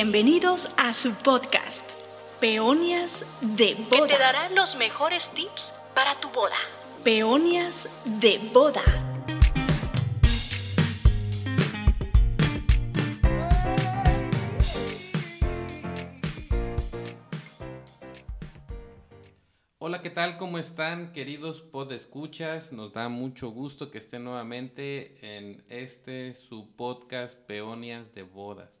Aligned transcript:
Bienvenidos 0.00 0.70
a 0.76 0.94
su 0.94 1.12
podcast, 1.24 1.82
Peonias 2.38 3.26
de 3.40 3.74
Boda. 3.74 4.06
Que 4.06 4.12
te 4.14 4.18
dará 4.20 4.48
los 4.50 4.76
mejores 4.76 5.28
tips 5.30 5.72
para 5.92 6.20
tu 6.20 6.30
boda. 6.30 6.54
Peonias 7.02 7.88
de 8.04 8.38
Boda. 8.54 8.80
Hola, 19.78 20.00
¿qué 20.00 20.10
tal? 20.10 20.36
¿Cómo 20.36 20.58
están, 20.58 21.12
queridos 21.12 21.60
podescuchas? 21.60 22.70
Nos 22.72 22.92
da 22.92 23.08
mucho 23.08 23.50
gusto 23.50 23.90
que 23.90 23.98
estén 23.98 24.22
nuevamente 24.22 25.16
en 25.38 25.64
este 25.68 26.34
su 26.34 26.70
podcast 26.76 27.36
Peonias 27.46 28.14
de 28.14 28.22
Bodas. 28.22 28.77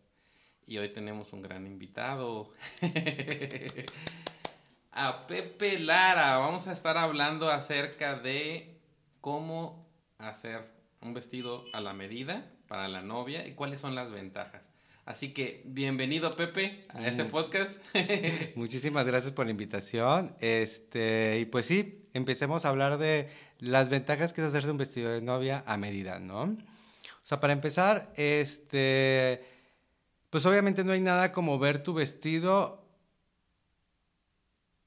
Y 0.68 0.76
hoy 0.78 0.90
tenemos 0.90 1.32
un 1.32 1.40
gran 1.42 1.66
invitado. 1.66 2.52
a 4.92 5.26
Pepe 5.26 5.78
Lara. 5.78 6.36
Vamos 6.36 6.66
a 6.66 6.72
estar 6.72 6.98
hablando 6.98 7.50
acerca 7.50 8.18
de 8.18 8.78
cómo 9.22 9.88
hacer 10.18 10.60
un 11.00 11.14
vestido 11.14 11.64
a 11.72 11.80
la 11.80 11.94
medida 11.94 12.50
para 12.66 12.86
la 12.88 13.00
novia 13.00 13.46
y 13.46 13.52
cuáles 13.52 13.80
son 13.80 13.94
las 13.94 14.10
ventajas. 14.10 14.62
Así 15.06 15.32
que 15.32 15.62
bienvenido 15.64 16.30
Pepe 16.32 16.84
a 16.90 17.06
este 17.06 17.24
Mm. 17.24 17.30
podcast. 17.30 17.78
Muchísimas 18.56 19.06
gracias 19.06 19.32
por 19.32 19.46
la 19.46 19.52
invitación. 19.52 20.36
Este, 20.40 21.38
y 21.40 21.46
pues 21.46 21.64
sí, 21.64 22.04
empecemos 22.12 22.66
a 22.66 22.68
hablar 22.68 22.98
de 22.98 23.30
las 23.58 23.88
ventajas 23.88 24.34
que 24.34 24.42
es 24.42 24.48
hacerse 24.48 24.70
un 24.70 24.76
vestido 24.76 25.10
de 25.12 25.22
novia 25.22 25.64
a 25.66 25.78
medida, 25.78 26.18
¿no? 26.18 26.42
O 26.42 26.56
sea, 27.28 27.40
para 27.40 27.54
empezar, 27.54 28.12
este, 28.16 29.42
pues 30.30 30.44
obviamente 30.46 30.84
no 30.84 30.92
hay 30.92 31.00
nada 31.00 31.32
como 31.32 31.58
ver 31.58 31.82
tu 31.82 31.94
vestido 31.94 32.84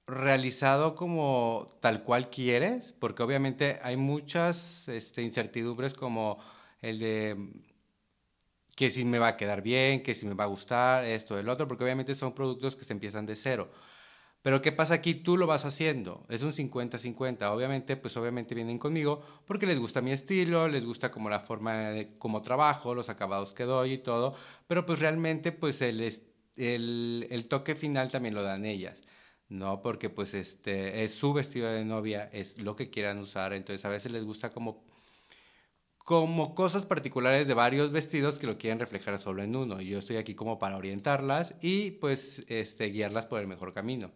realizado 0.07 0.95
como 0.95 1.67
tal 1.79 2.03
cual 2.03 2.29
quieres, 2.29 2.93
porque 2.93 3.23
obviamente 3.23 3.79
hay 3.83 3.97
muchas 3.97 4.87
este, 4.89 5.21
incertidumbres 5.21 5.93
como 5.93 6.37
el 6.81 6.99
de 6.99 7.37
que 8.75 8.89
si 8.91 9.05
me 9.05 9.19
va 9.19 9.29
a 9.29 9.37
quedar 9.37 9.61
bien, 9.61 10.01
que 10.03 10.15
si 10.15 10.25
me 10.25 10.33
va 10.33 10.45
a 10.45 10.47
gustar, 10.47 11.05
esto, 11.05 11.37
el 11.37 11.49
otro, 11.49 11.67
porque 11.67 11.83
obviamente 11.83 12.15
son 12.15 12.33
productos 12.33 12.75
que 12.75 12.85
se 12.85 12.93
empiezan 12.93 13.25
de 13.25 13.35
cero. 13.35 13.71
Pero 14.41 14.61
¿qué 14.61 14.71
pasa 14.71 14.95
aquí? 14.95 15.13
Tú 15.13 15.37
lo 15.37 15.47
vas 15.47 15.65
haciendo. 15.65 16.25
Es 16.29 16.41
un 16.41 16.51
50-50. 16.53 17.43
Obviamente, 17.51 17.95
pues 17.97 18.17
obviamente 18.17 18.55
vienen 18.55 18.79
conmigo 18.79 19.21
porque 19.45 19.67
les 19.67 19.79
gusta 19.79 20.01
mi 20.01 20.11
estilo, 20.11 20.67
les 20.67 20.83
gusta 20.85 21.11
como 21.11 21.29
la 21.29 21.39
forma 21.39 21.91
de 21.91 22.17
cómo 22.17 22.41
trabajo, 22.41 22.95
los 22.95 23.09
acabados 23.09 23.53
que 23.53 23.63
doy 23.63 23.93
y 23.93 23.97
todo. 23.99 24.35
Pero 24.67 24.85
pues 24.85 24.99
realmente, 24.99 25.51
pues 25.51 25.81
el, 25.81 26.01
el 26.55 27.47
toque 27.47 27.75
final 27.75 28.09
también 28.11 28.33
lo 28.35 28.43
dan 28.43 28.65
ellas. 28.65 28.97
¿no? 29.51 29.81
Porque 29.81 30.09
pues 30.09 30.33
este 30.33 31.03
es 31.03 31.13
su 31.13 31.33
vestido 31.33 31.69
de 31.69 31.83
novia, 31.85 32.29
es 32.31 32.57
lo 32.57 32.75
que 32.75 32.89
quieran 32.89 33.19
usar, 33.19 33.53
entonces 33.53 33.83
a 33.83 33.89
veces 33.89 34.11
les 34.11 34.23
gusta 34.23 34.49
como 34.49 34.85
como 36.05 36.55
cosas 36.55 36.85
particulares 36.85 37.47
de 37.47 37.53
varios 37.53 37.91
vestidos 37.91 38.39
que 38.39 38.47
lo 38.47 38.57
quieren 38.57 38.79
reflejar 38.79 39.19
solo 39.19 39.43
en 39.43 39.55
uno. 39.55 39.81
Y 39.81 39.89
yo 39.89 39.99
estoy 39.99 40.17
aquí 40.17 40.35
como 40.35 40.59
para 40.59 40.77
orientarlas 40.77 41.55
y 41.61 41.91
pues 41.91 42.43
este 42.47 42.87
guiarlas 42.87 43.27
por 43.27 43.39
el 43.39 43.47
mejor 43.47 43.73
camino. 43.73 44.11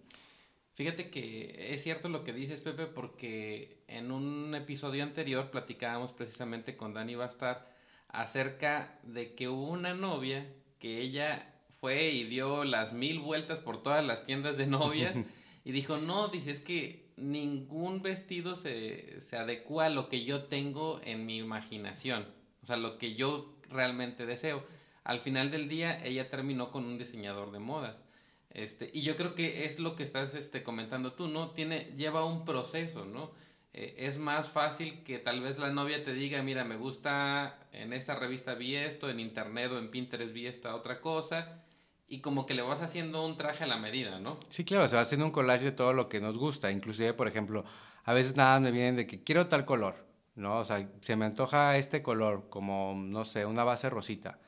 Fíjate 0.75 1.09
que 1.09 1.73
es 1.73 1.83
cierto 1.83 2.09
lo 2.09 2.25
que 2.25 2.33
dices, 2.33 2.59
Pepe, 2.59 2.85
porque 2.85 3.81
en 3.87 4.11
un 4.11 4.53
episodio 4.55 5.03
anterior 5.03 5.49
platicábamos 5.49 6.11
precisamente 6.11 6.75
con 6.75 6.93
Dani 6.93 7.15
Bastar 7.15 7.73
acerca 8.09 8.99
de 9.03 9.35
que 9.35 9.47
hubo 9.47 9.69
una 9.69 9.93
novia 9.93 10.45
que 10.79 10.99
ella 10.99 11.53
fue 11.79 12.09
y 12.09 12.25
dio 12.25 12.65
las 12.65 12.91
mil 12.91 13.19
vueltas 13.19 13.59
por 13.59 13.83
todas 13.83 14.05
las 14.05 14.25
tiendas 14.25 14.57
de 14.57 14.67
novias 14.67 15.15
y 15.63 15.71
dijo, 15.71 15.97
no, 15.97 16.27
dice, 16.27 16.51
es 16.51 16.59
que 16.59 17.09
ningún 17.15 18.01
vestido 18.01 18.57
se, 18.57 19.21
se 19.21 19.37
adecua 19.37 19.85
a 19.85 19.89
lo 19.89 20.09
que 20.09 20.25
yo 20.25 20.43
tengo 20.43 20.99
en 21.05 21.25
mi 21.25 21.37
imaginación, 21.37 22.27
o 22.61 22.65
sea, 22.65 22.75
lo 22.75 22.97
que 22.97 23.15
yo 23.15 23.55
realmente 23.69 24.25
deseo. 24.25 24.65
Al 25.05 25.21
final 25.21 25.51
del 25.51 25.69
día, 25.69 26.03
ella 26.03 26.29
terminó 26.29 26.69
con 26.69 26.83
un 26.83 26.97
diseñador 26.97 27.51
de 27.51 27.59
modas. 27.59 27.95
Este, 28.55 28.89
y 28.93 29.01
yo 29.01 29.17
creo 29.17 29.35
que 29.35 29.65
es 29.65 29.79
lo 29.79 29.97
que 29.97 30.03
estás 30.03 30.33
este, 30.33 30.63
comentando 30.63 31.11
tú, 31.11 31.27
¿no? 31.27 31.51
Tiene, 31.51 31.91
lleva 31.97 32.23
un 32.23 32.45
proceso, 32.45 33.05
¿no? 33.05 33.31
Eh, 33.73 33.95
es 33.97 34.17
más 34.17 34.47
fácil 34.49 35.03
que 35.03 35.19
tal 35.19 35.41
vez 35.41 35.59
la 35.59 35.71
novia 35.71 36.05
te 36.05 36.13
diga, 36.13 36.41
mira, 36.41 36.63
me 36.63 36.77
gusta, 36.77 37.59
en 37.73 37.91
esta 37.91 38.15
revista 38.15 38.55
vi 38.55 38.77
esto, 38.77 39.09
en 39.09 39.19
internet 39.19 39.71
o 39.73 39.77
en 39.77 39.91
Pinterest 39.91 40.31
vi 40.31 40.47
esta 40.47 40.73
otra 40.73 41.01
cosa, 41.01 41.65
y 42.07 42.21
como 42.21 42.45
que 42.45 42.53
le 42.53 42.61
vas 42.61 42.81
haciendo 42.81 43.25
un 43.25 43.35
traje 43.35 43.65
a 43.65 43.67
la 43.67 43.75
medida, 43.75 44.21
¿no? 44.21 44.39
Sí, 44.49 44.63
claro, 44.63 44.87
se 44.87 44.95
va 44.95 45.01
haciendo 45.01 45.25
un 45.25 45.33
collage 45.33 45.65
de 45.65 45.71
todo 45.73 45.91
lo 45.91 46.07
que 46.07 46.21
nos 46.21 46.37
gusta. 46.37 46.71
Inclusive, 46.71 47.13
por 47.13 47.27
ejemplo, 47.27 47.65
a 48.05 48.13
veces 48.13 48.37
nada 48.37 48.61
me 48.61 48.71
vienen 48.71 48.95
de 48.95 49.05
que 49.05 49.21
quiero 49.21 49.47
tal 49.47 49.65
color, 49.65 50.05
¿no? 50.35 50.59
O 50.59 50.63
sea, 50.63 50.89
se 51.01 51.17
me 51.17 51.25
antoja 51.25 51.77
este 51.77 52.01
color, 52.01 52.47
como, 52.49 52.93
no 52.95 53.25
sé, 53.25 53.45
una 53.45 53.65
base 53.65 53.89
rosita. 53.89 54.39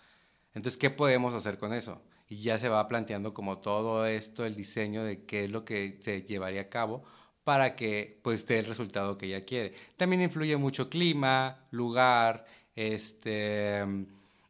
Entonces, 0.53 0.77
¿qué 0.77 0.91
podemos 0.91 1.33
hacer 1.33 1.57
con 1.57 1.73
eso? 1.73 2.01
Y 2.29 2.41
ya 2.41 2.59
se 2.59 2.69
va 2.69 2.87
planteando 2.87 3.33
como 3.33 3.59
todo 3.59 4.05
esto, 4.05 4.45
el 4.45 4.55
diseño 4.55 5.03
de 5.03 5.23
qué 5.25 5.45
es 5.45 5.49
lo 5.51 5.63
que 5.65 5.97
se 6.01 6.23
llevaría 6.23 6.61
a 6.61 6.69
cabo 6.69 7.03
para 7.43 7.77
que 7.77 8.19
pues 8.23 8.45
dé 8.45 8.59
el 8.59 8.65
resultado 8.65 9.17
que 9.17 9.27
ella 9.27 9.45
quiere. 9.45 9.73
También 9.95 10.21
influye 10.21 10.57
mucho 10.57 10.89
clima, 10.89 11.65
lugar, 11.71 12.45
este 12.75 13.85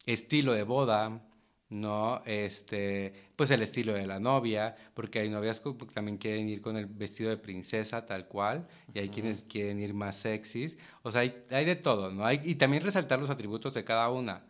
estilo 0.08 0.54
de 0.54 0.64
boda, 0.64 1.22
¿no? 1.70 2.22
Este, 2.26 3.14
pues 3.36 3.52
el 3.52 3.62
estilo 3.62 3.94
de 3.94 4.08
la 4.08 4.20
novia, 4.20 4.76
porque 4.94 5.20
hay 5.20 5.30
novias 5.30 5.59
que 5.59 5.74
también 5.94 6.18
quieren 6.18 6.48
ir 6.50 6.62
con 6.62 6.78
el 6.78 6.86
vestido 6.86 7.30
de 7.30 7.38
princesa 7.38 8.06
tal 8.06 8.28
cual, 8.28 8.68
y 8.94 9.00
hay 9.00 9.09
quienes 9.09 9.44
quieren 9.44 9.80
ir 9.80 9.94
más 9.94 10.16
sexys, 10.18 10.78
o 11.04 11.12
sea, 11.12 11.22
hay, 11.22 11.46
hay 11.52 11.66
de 11.66 11.76
todo, 11.76 12.12
¿no? 12.12 12.26
Hay, 12.26 12.42
y 12.44 12.56
también 12.56 12.84
resaltar 12.84 13.20
los 13.20 13.30
atributos 13.30 13.74
de 13.74 13.84
cada 13.84 14.09
una, 14.09 14.44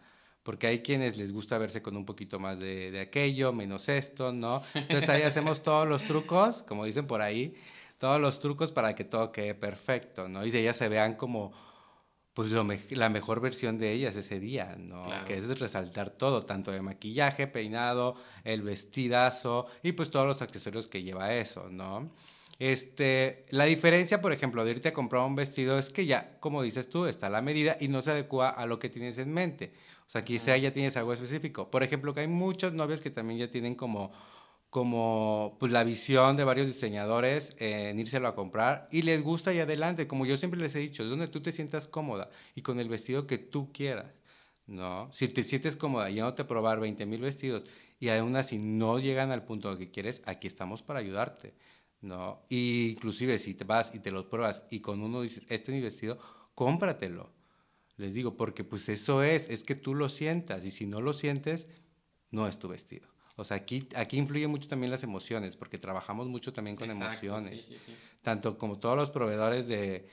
porque 0.48 0.66
hay 0.68 0.80
quienes 0.82 1.18
les 1.18 1.34
gusta 1.34 1.58
verse 1.58 1.82
con 1.82 1.98
un 1.98 2.06
poquito 2.06 2.40
más 2.40 2.58
de, 2.58 2.90
de 2.90 3.02
aquello, 3.02 3.52
menos 3.52 3.90
esto, 3.90 4.32
¿no? 4.32 4.62
Entonces 4.74 5.10
ahí 5.10 5.24
hacemos 5.24 5.62
todos 5.62 5.86
los 5.86 6.04
trucos, 6.04 6.64
como 6.64 6.86
dicen 6.86 7.06
por 7.06 7.22
ahí, 7.22 7.54
todos 7.98 8.22
los 8.22 8.40
trucos 8.40 8.72
para 8.72 8.96
que 8.96 9.04
todo 9.04 9.34
quede 9.34 9.56
perfecto, 9.56 10.30
¿no? 10.30 10.46
Y 10.46 10.52
de 10.52 10.62
ellas 10.62 10.78
se 10.78 10.88
vean 10.88 11.16
como 11.16 11.52
pues 12.34 12.50
lo 12.50 12.64
me- 12.64 12.80
la 12.92 13.10
mejor 13.10 13.42
versión 13.42 13.78
de 13.78 13.92
ellas 13.92 14.16
ese 14.16 14.40
día, 14.40 14.78
¿no? 14.80 15.04
Claro. 15.04 15.26
Que 15.26 15.36
es 15.36 15.60
resaltar 15.60 16.12
todo, 16.12 16.46
tanto 16.46 16.72
de 16.72 16.82
maquillaje, 16.82 17.48
peinado, 17.48 18.16
el 18.46 18.62
vestidazo 18.62 19.68
y 19.84 19.92
pues 19.92 20.10
todos 20.10 20.28
los 20.28 20.42
accesorios 20.42 20.88
que 20.88 21.04
lleva 21.04 21.34
eso, 21.36 21.68
¿no? 21.70 22.10
Este, 22.60 23.46
la 23.50 23.66
diferencia, 23.66 24.22
por 24.22 24.32
ejemplo, 24.32 24.64
de 24.64 24.72
irte 24.72 24.88
a 24.88 24.94
comprar 24.94 25.24
un 25.26 25.36
vestido 25.36 25.78
es 25.78 25.90
que 25.90 26.06
ya, 26.06 26.38
como 26.40 26.62
dices 26.64 26.90
tú, 26.90 27.06
está 27.06 27.28
a 27.28 27.30
la 27.30 27.42
medida 27.42 27.76
y 27.82 27.90
no 27.90 28.02
se 28.02 28.12
adecua 28.12 28.50
a 28.50 28.66
lo 28.66 28.80
que 28.80 28.90
tienes 28.90 29.18
en 29.18 29.34
mente. 29.34 29.74
O 30.08 30.10
sea, 30.10 30.24
quizá 30.24 30.56
ya 30.58 30.74
tienes 30.74 30.96
algo 30.98 31.14
específico. 31.14 31.70
Por 31.70 31.84
ejemplo, 31.84 32.14
que 32.14 32.22
hay 32.22 32.28
muchas 32.28 32.74
novias 32.74 33.02
que 33.02 33.12
también 33.12 33.40
ya 33.40 33.50
tienen 33.50 33.76
como 33.76 34.12
como 34.70 35.56
pues 35.60 35.72
la 35.72 35.84
visión 35.84 36.36
de 36.38 36.44
varios 36.44 36.68
diseñadores 36.68 37.56
en 37.60 38.00
írselo 38.00 38.28
a 38.28 38.36
comprar 38.36 38.88
y 38.92 39.02
les 39.04 39.24
gusta 39.24 39.54
y 39.54 39.60
adelante, 39.60 40.08
como 40.08 40.26
yo 40.26 40.38
siempre 40.38 40.60
les 40.60 40.76
he 40.76 40.80
dicho, 40.80 41.06
donde 41.06 41.28
tú 41.28 41.42
te 41.42 41.52
sientas 41.52 41.88
cómoda 41.88 42.30
y 42.56 42.62
con 42.62 42.80
el 42.80 42.90
vestido 42.90 43.28
que 43.28 43.38
tú 43.38 43.72
quieras, 43.72 44.14
¿no? 44.66 45.10
Si 45.14 45.28
te 45.30 45.44
sientes 45.44 45.76
cómoda 45.78 46.10
yéndote 46.10 46.42
a 46.44 46.48
probar 46.48 46.80
20 46.80 47.06
mil 47.06 47.22
vestidos 47.22 47.64
y 48.00 48.10
aún 48.10 48.36
así 48.36 48.58
no 48.60 49.00
llegan 49.00 49.32
al 49.32 49.46
punto 49.46 49.78
que 49.78 49.90
quieres, 49.90 50.22
aquí 50.26 50.48
estamos 50.48 50.84
para 50.84 51.00
ayudarte, 51.00 51.54
¿no? 52.02 52.46
Y 52.50 52.92
inclusive 52.92 53.40
si 53.40 53.54
te 53.54 53.64
vas 53.64 53.92
y 53.96 54.00
te 54.00 54.12
los 54.12 54.26
pruebas 54.26 54.64
y 54.70 54.82
con 54.82 55.02
uno 55.02 55.22
dices, 55.22 55.46
este 55.50 55.72
es 55.72 55.78
mi 55.78 55.82
vestido, 55.82 56.20
cómpratelo. 56.56 57.37
Les 57.98 58.14
digo, 58.14 58.38
porque 58.38 58.64
pues 58.64 58.88
eso 58.90 59.24
es, 59.24 59.50
es 59.50 59.64
que 59.64 59.76
tú 59.76 59.96
lo 59.96 60.08
sientas 60.10 60.64
y 60.64 60.72
si 60.72 60.86
no 60.86 61.02
lo 61.02 61.14
sientes, 61.14 61.68
no 62.32 62.48
es 62.48 62.58
tu 62.60 62.68
vestido. 62.68 63.08
O 63.36 63.44
sea, 63.44 63.58
aquí, 63.58 63.88
aquí 63.96 64.18
influye 64.18 64.48
mucho 64.48 64.68
también 64.68 64.92
las 64.92 65.04
emociones, 65.04 65.56
porque 65.56 65.78
trabajamos 65.78 66.28
mucho 66.28 66.54
también 66.54 66.76
con 66.76 66.90
Exacto, 66.90 67.06
emociones. 67.06 67.66
sí, 67.66 67.74
sí, 67.74 67.80
sí. 67.86 67.94
Tanto 68.22 68.58
como 68.58 68.80
todos 68.80 68.96
los 68.96 69.10
proveedores 69.12 69.68
de 69.68 70.08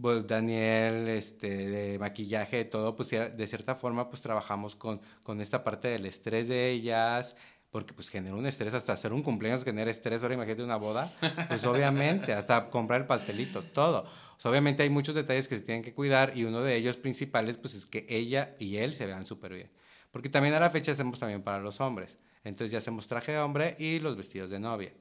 pues, 0.00 0.26
Daniel, 0.26 1.08
este, 1.08 1.68
de 1.68 1.98
maquillaje, 1.98 2.56
de 2.58 2.64
todo, 2.64 2.96
pues 2.96 3.10
de 3.10 3.46
cierta 3.46 3.74
forma 3.76 4.08
pues 4.08 4.22
trabajamos 4.22 4.76
con, 4.76 5.00
con 5.22 5.40
esta 5.40 5.62
parte 5.62 5.88
del 5.88 6.06
estrés 6.06 6.48
de 6.48 6.70
ellas, 6.70 7.36
porque 7.74 7.92
pues 7.92 8.08
genera 8.08 8.36
un 8.36 8.46
estrés, 8.46 8.72
hasta 8.72 8.92
hacer 8.92 9.12
un 9.12 9.24
cumpleaños 9.24 9.64
genera 9.64 9.90
estrés, 9.90 10.22
ahora 10.22 10.34
imagínate 10.34 10.62
una 10.62 10.76
boda, 10.76 11.12
pues 11.48 11.64
obviamente, 11.64 12.32
hasta 12.40 12.70
comprar 12.70 13.00
el 13.00 13.06
pastelito, 13.08 13.64
todo. 13.64 14.02
O 14.36 14.40
sea, 14.40 14.52
obviamente 14.52 14.84
hay 14.84 14.90
muchos 14.90 15.12
detalles 15.16 15.48
que 15.48 15.56
se 15.56 15.62
tienen 15.62 15.82
que 15.82 15.92
cuidar 15.92 16.36
y 16.36 16.44
uno 16.44 16.62
de 16.62 16.76
ellos 16.76 16.96
principales 16.96 17.56
pues 17.56 17.74
es 17.74 17.84
que 17.84 18.06
ella 18.08 18.54
y 18.60 18.76
él 18.76 18.94
se 18.94 19.06
vean 19.06 19.26
súper 19.26 19.54
bien. 19.54 19.72
Porque 20.12 20.28
también 20.28 20.54
a 20.54 20.60
la 20.60 20.70
fecha 20.70 20.92
hacemos 20.92 21.18
también 21.18 21.42
para 21.42 21.58
los 21.58 21.80
hombres. 21.80 22.16
Entonces 22.44 22.70
ya 22.70 22.78
hacemos 22.78 23.08
traje 23.08 23.32
de 23.32 23.38
hombre 23.40 23.74
y 23.80 23.98
los 23.98 24.16
vestidos 24.16 24.50
de 24.50 24.60
novia. 24.60 24.92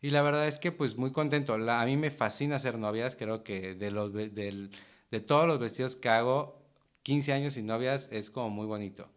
Y 0.00 0.08
la 0.08 0.22
verdad 0.22 0.48
es 0.48 0.56
que 0.56 0.72
pues 0.72 0.96
muy 0.96 1.12
contento. 1.12 1.58
La- 1.58 1.82
a 1.82 1.84
mí 1.84 1.98
me 1.98 2.10
fascina 2.10 2.56
hacer 2.56 2.78
novias. 2.78 3.16
Creo 3.16 3.44
que 3.44 3.74
de, 3.74 3.90
los, 3.90 4.14
del- 4.14 4.70
de 5.10 5.20
todos 5.20 5.46
los 5.46 5.58
vestidos 5.58 5.94
que 5.94 6.08
hago, 6.08 6.62
15 7.02 7.34
años 7.34 7.52
sin 7.52 7.66
novias 7.66 8.08
es 8.10 8.30
como 8.30 8.48
muy 8.48 8.64
bonito. 8.66 9.10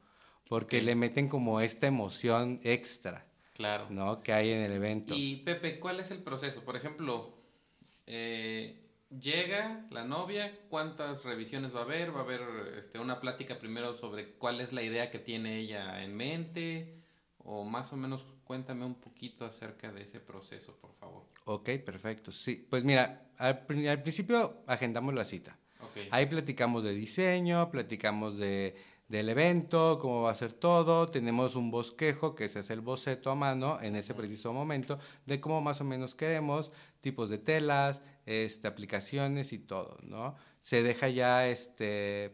Porque 0.52 0.82
le 0.82 0.96
meten 0.96 1.30
como 1.30 1.62
esta 1.62 1.88
emoción 1.88 2.60
extra, 2.66 3.26
Claro. 3.54 3.88
¿no? 3.90 4.22
Que 4.22 4.34
hay 4.34 4.50
en 4.52 4.60
el 4.64 4.74
evento. 4.74 5.14
Y 5.16 5.38
Pepe, 5.38 5.80
¿cuál 5.80 6.02
es 6.02 6.12
el 6.12 6.22
proceso? 6.22 6.62
Por 6.66 6.76
ejemplo, 6.76 7.38
eh, 8.06 8.76
llega 9.18 9.86
la 9.92 10.04
novia, 10.04 10.52
¿cuántas 10.68 11.24
revisiones 11.24 11.74
va 11.74 11.80
a 11.80 11.84
haber? 11.84 12.14
¿Va 12.14 12.20
a 12.20 12.24
haber 12.24 12.42
este, 12.78 13.00
una 13.00 13.22
plática 13.22 13.60
primero 13.60 13.94
sobre 13.94 14.32
cuál 14.34 14.60
es 14.60 14.74
la 14.74 14.82
idea 14.82 15.10
que 15.10 15.20
tiene 15.20 15.58
ella 15.58 16.04
en 16.04 16.18
mente? 16.18 16.96
O 17.38 17.64
más 17.64 17.94
o 17.94 17.96
menos 17.96 18.26
cuéntame 18.44 18.84
un 18.86 18.96
poquito 18.96 19.46
acerca 19.46 19.90
de 19.94 20.02
ese 20.02 20.20
proceso, 20.20 20.76
por 20.82 20.94
favor. 20.96 21.24
Ok, 21.46 21.70
perfecto. 21.86 22.30
Sí, 22.34 22.68
pues 22.70 22.84
mira, 22.84 23.22
al, 23.38 23.66
pri- 23.66 23.88
al 23.88 24.02
principio 24.04 24.64
agendamos 24.68 25.14
la 25.14 25.24
cita. 25.24 25.58
Ok. 25.80 25.98
Ahí 26.12 26.26
platicamos 26.26 26.84
de 26.84 26.94
diseño, 26.94 27.72
platicamos 27.72 28.38
de, 28.38 28.76
del 29.12 29.28
evento, 29.28 30.00
cómo 30.00 30.24
va 30.24 30.32
a 30.32 30.36
ser 30.36 30.54
todo. 30.54 31.10
Tenemos 31.10 31.56
un 31.56 31.70
bosquejo, 31.70 32.34
que 32.34 32.48
se 32.48 32.60
hace 32.60 32.74
el 32.74 32.82
boceto 32.82 33.30
a 33.30 33.36
mano 33.36 33.78
en 33.82 33.98
ese 33.98 34.14
preciso 34.14 34.54
momento, 34.54 34.98
de 35.26 35.42
cómo 35.42 35.62
más 35.62 35.82
o 35.82 35.84
menos 35.84 36.16
queremos, 36.16 36.72
tipos 37.02 37.30
de 37.30 37.38
telas, 37.38 38.02
este, 38.26 38.68
aplicaciones 38.70 39.52
y 39.52 39.60
todo, 39.60 39.98
¿no? 40.02 40.36
Se 40.62 40.82
deja 40.82 41.10
ya, 41.10 41.48
este, 41.50 42.32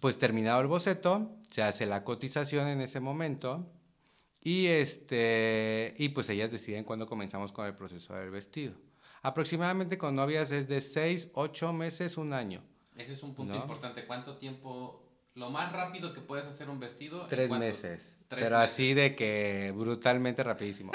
pues 0.00 0.18
terminado 0.18 0.60
el 0.62 0.68
boceto, 0.68 1.36
se 1.50 1.62
hace 1.62 1.84
la 1.84 2.02
cotización 2.02 2.68
en 2.68 2.80
ese 2.80 3.00
momento 3.00 3.70
y, 4.40 4.66
este, 4.68 5.94
y 5.98 6.08
pues 6.10 6.30
ellas 6.30 6.50
deciden 6.50 6.84
cuándo 6.84 7.06
comenzamos 7.06 7.52
con 7.52 7.66
el 7.66 7.74
proceso 7.74 8.14
del 8.14 8.30
vestido. 8.30 8.74
Aproximadamente 9.20 9.98
con 9.98 10.14
novias 10.14 10.50
es 10.50 10.66
de 10.66 10.80
6, 10.80 11.28
8 11.34 11.72
meses, 11.74 12.16
un 12.16 12.32
año. 12.32 12.62
Ese 12.96 13.12
es 13.12 13.22
un 13.22 13.34
punto 13.34 13.54
¿No? 13.54 13.60
importante. 13.60 14.06
¿Cuánto 14.06 14.38
tiempo, 14.38 15.05
lo 15.36 15.50
más 15.50 15.72
rápido 15.72 16.12
que 16.12 16.20
puedes 16.20 16.46
hacer 16.46 16.68
un 16.68 16.80
vestido? 16.80 17.22
¿en 17.22 17.28
Tres 17.28 17.50
meses. 17.50 18.18
Tres 18.28 18.44
pero 18.44 18.58
meses. 18.58 18.72
así 18.72 18.94
de 18.94 19.14
que 19.14 19.72
brutalmente 19.76 20.42
rapidísimo. 20.42 20.92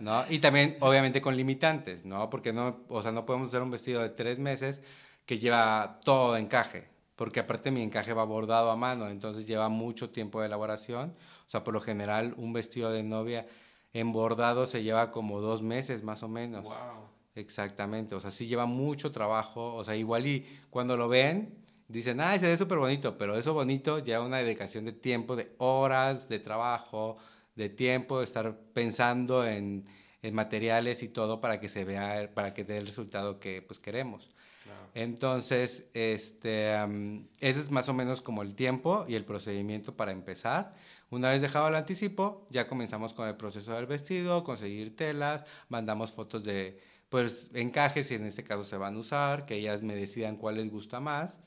¿No? 0.00 0.24
Y 0.28 0.38
también, 0.38 0.76
obviamente, 0.78 1.20
con 1.20 1.36
limitantes, 1.36 2.04
¿no? 2.04 2.30
Porque 2.30 2.52
no, 2.52 2.84
o 2.88 3.02
sea, 3.02 3.10
no 3.10 3.26
podemos 3.26 3.48
hacer 3.48 3.62
un 3.62 3.70
vestido 3.70 4.00
de 4.00 4.10
tres 4.10 4.38
meses 4.38 4.80
que 5.26 5.38
lleva 5.38 5.98
todo 6.04 6.34
de 6.34 6.40
encaje. 6.40 6.88
Porque 7.16 7.40
aparte 7.40 7.72
mi 7.72 7.82
encaje 7.82 8.12
va 8.12 8.22
bordado 8.22 8.70
a 8.70 8.76
mano, 8.76 9.08
entonces 9.08 9.46
lleva 9.46 9.68
mucho 9.68 10.10
tiempo 10.10 10.40
de 10.40 10.46
elaboración. 10.46 11.16
O 11.48 11.50
sea, 11.50 11.64
por 11.64 11.74
lo 11.74 11.80
general, 11.80 12.34
un 12.36 12.52
vestido 12.52 12.92
de 12.92 13.02
novia 13.02 13.48
en 13.92 14.12
bordado 14.12 14.68
se 14.68 14.84
lleva 14.84 15.10
como 15.10 15.40
dos 15.40 15.62
meses 15.62 16.04
más 16.04 16.22
o 16.22 16.28
menos. 16.28 16.62
Wow. 16.64 17.08
Exactamente, 17.34 18.14
o 18.14 18.20
sea, 18.20 18.30
sí 18.32 18.46
lleva 18.46 18.66
mucho 18.66 19.12
trabajo, 19.12 19.74
o 19.76 19.84
sea, 19.84 19.94
igual 19.94 20.26
y 20.26 20.44
cuando 20.70 20.96
lo 20.96 21.08
ven, 21.08 21.54
dicen, 21.88 22.20
ay, 22.20 22.38
se 22.38 22.46
ve 22.46 22.56
súper 22.56 22.78
bonito, 22.78 23.16
pero 23.16 23.36
eso 23.36 23.54
bonito 23.54 23.98
lleva 23.98 24.24
una 24.24 24.38
dedicación 24.38 24.84
de 24.84 24.92
tiempo, 24.92 25.36
de 25.36 25.54
horas 25.58 26.28
de 26.28 26.38
trabajo, 26.38 27.16
de 27.56 27.70
tiempo, 27.70 28.18
de 28.18 28.24
estar 28.26 28.56
pensando 28.74 29.46
en, 29.46 29.86
en 30.22 30.34
materiales 30.34 31.02
y 31.02 31.08
todo 31.08 31.40
para 31.40 31.60
que 31.60 31.68
se 31.68 31.84
vea, 31.84 32.30
para 32.34 32.52
que 32.54 32.64
dé 32.64 32.78
el 32.78 32.86
resultado 32.86 33.40
que 33.40 33.62
pues 33.62 33.80
queremos. 33.80 34.30
Claro. 34.64 34.90
Entonces, 34.94 35.86
este, 35.94 36.74
am, 36.74 37.26
ese 37.40 37.60
es 37.60 37.70
más 37.70 37.88
o 37.88 37.94
menos 37.94 38.20
como 38.20 38.42
el 38.42 38.54
tiempo 38.54 39.06
y 39.08 39.14
el 39.14 39.24
procedimiento 39.24 39.96
para 39.96 40.12
empezar. 40.12 40.74
Una 41.10 41.30
vez 41.30 41.40
dejado 41.40 41.68
el 41.68 41.74
anticipo, 41.74 42.46
ya 42.50 42.68
comenzamos 42.68 43.14
con 43.14 43.26
el 43.28 43.36
proceso 43.36 43.72
del 43.72 43.86
vestido, 43.86 44.44
conseguir 44.44 44.94
telas, 44.94 45.44
mandamos 45.70 46.12
fotos 46.12 46.44
de, 46.44 46.82
pues, 47.08 47.50
encajes, 47.54 48.08
si 48.08 48.14
en 48.14 48.26
este 48.26 48.44
caso 48.44 48.62
se 48.62 48.76
van 48.76 48.96
a 48.96 48.98
usar, 48.98 49.46
que 49.46 49.54
ellas 49.54 49.82
me 49.82 49.94
decidan 49.96 50.36
cuál 50.36 50.56
les 50.56 50.70
gusta 50.70 51.00
más 51.00 51.38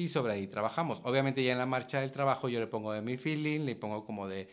y 0.00 0.08
sobre 0.08 0.32
ahí 0.32 0.46
trabajamos. 0.46 1.00
Obviamente 1.04 1.42
ya 1.44 1.52
en 1.52 1.58
la 1.58 1.66
marcha 1.66 2.00
del 2.00 2.12
trabajo 2.12 2.48
yo 2.48 2.60
le 2.60 2.66
pongo 2.66 2.92
de 2.92 3.02
mi 3.02 3.16
feeling, 3.16 3.60
le 3.60 3.76
pongo 3.76 4.04
como 4.04 4.26
de, 4.28 4.48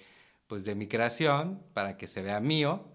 pues, 0.48 0.66
de 0.66 0.76
mi 0.76 0.88
creación 0.88 1.64
para 1.74 1.98
que 1.98 2.08
se 2.08 2.22
vea 2.22 2.40
mío 2.40 2.86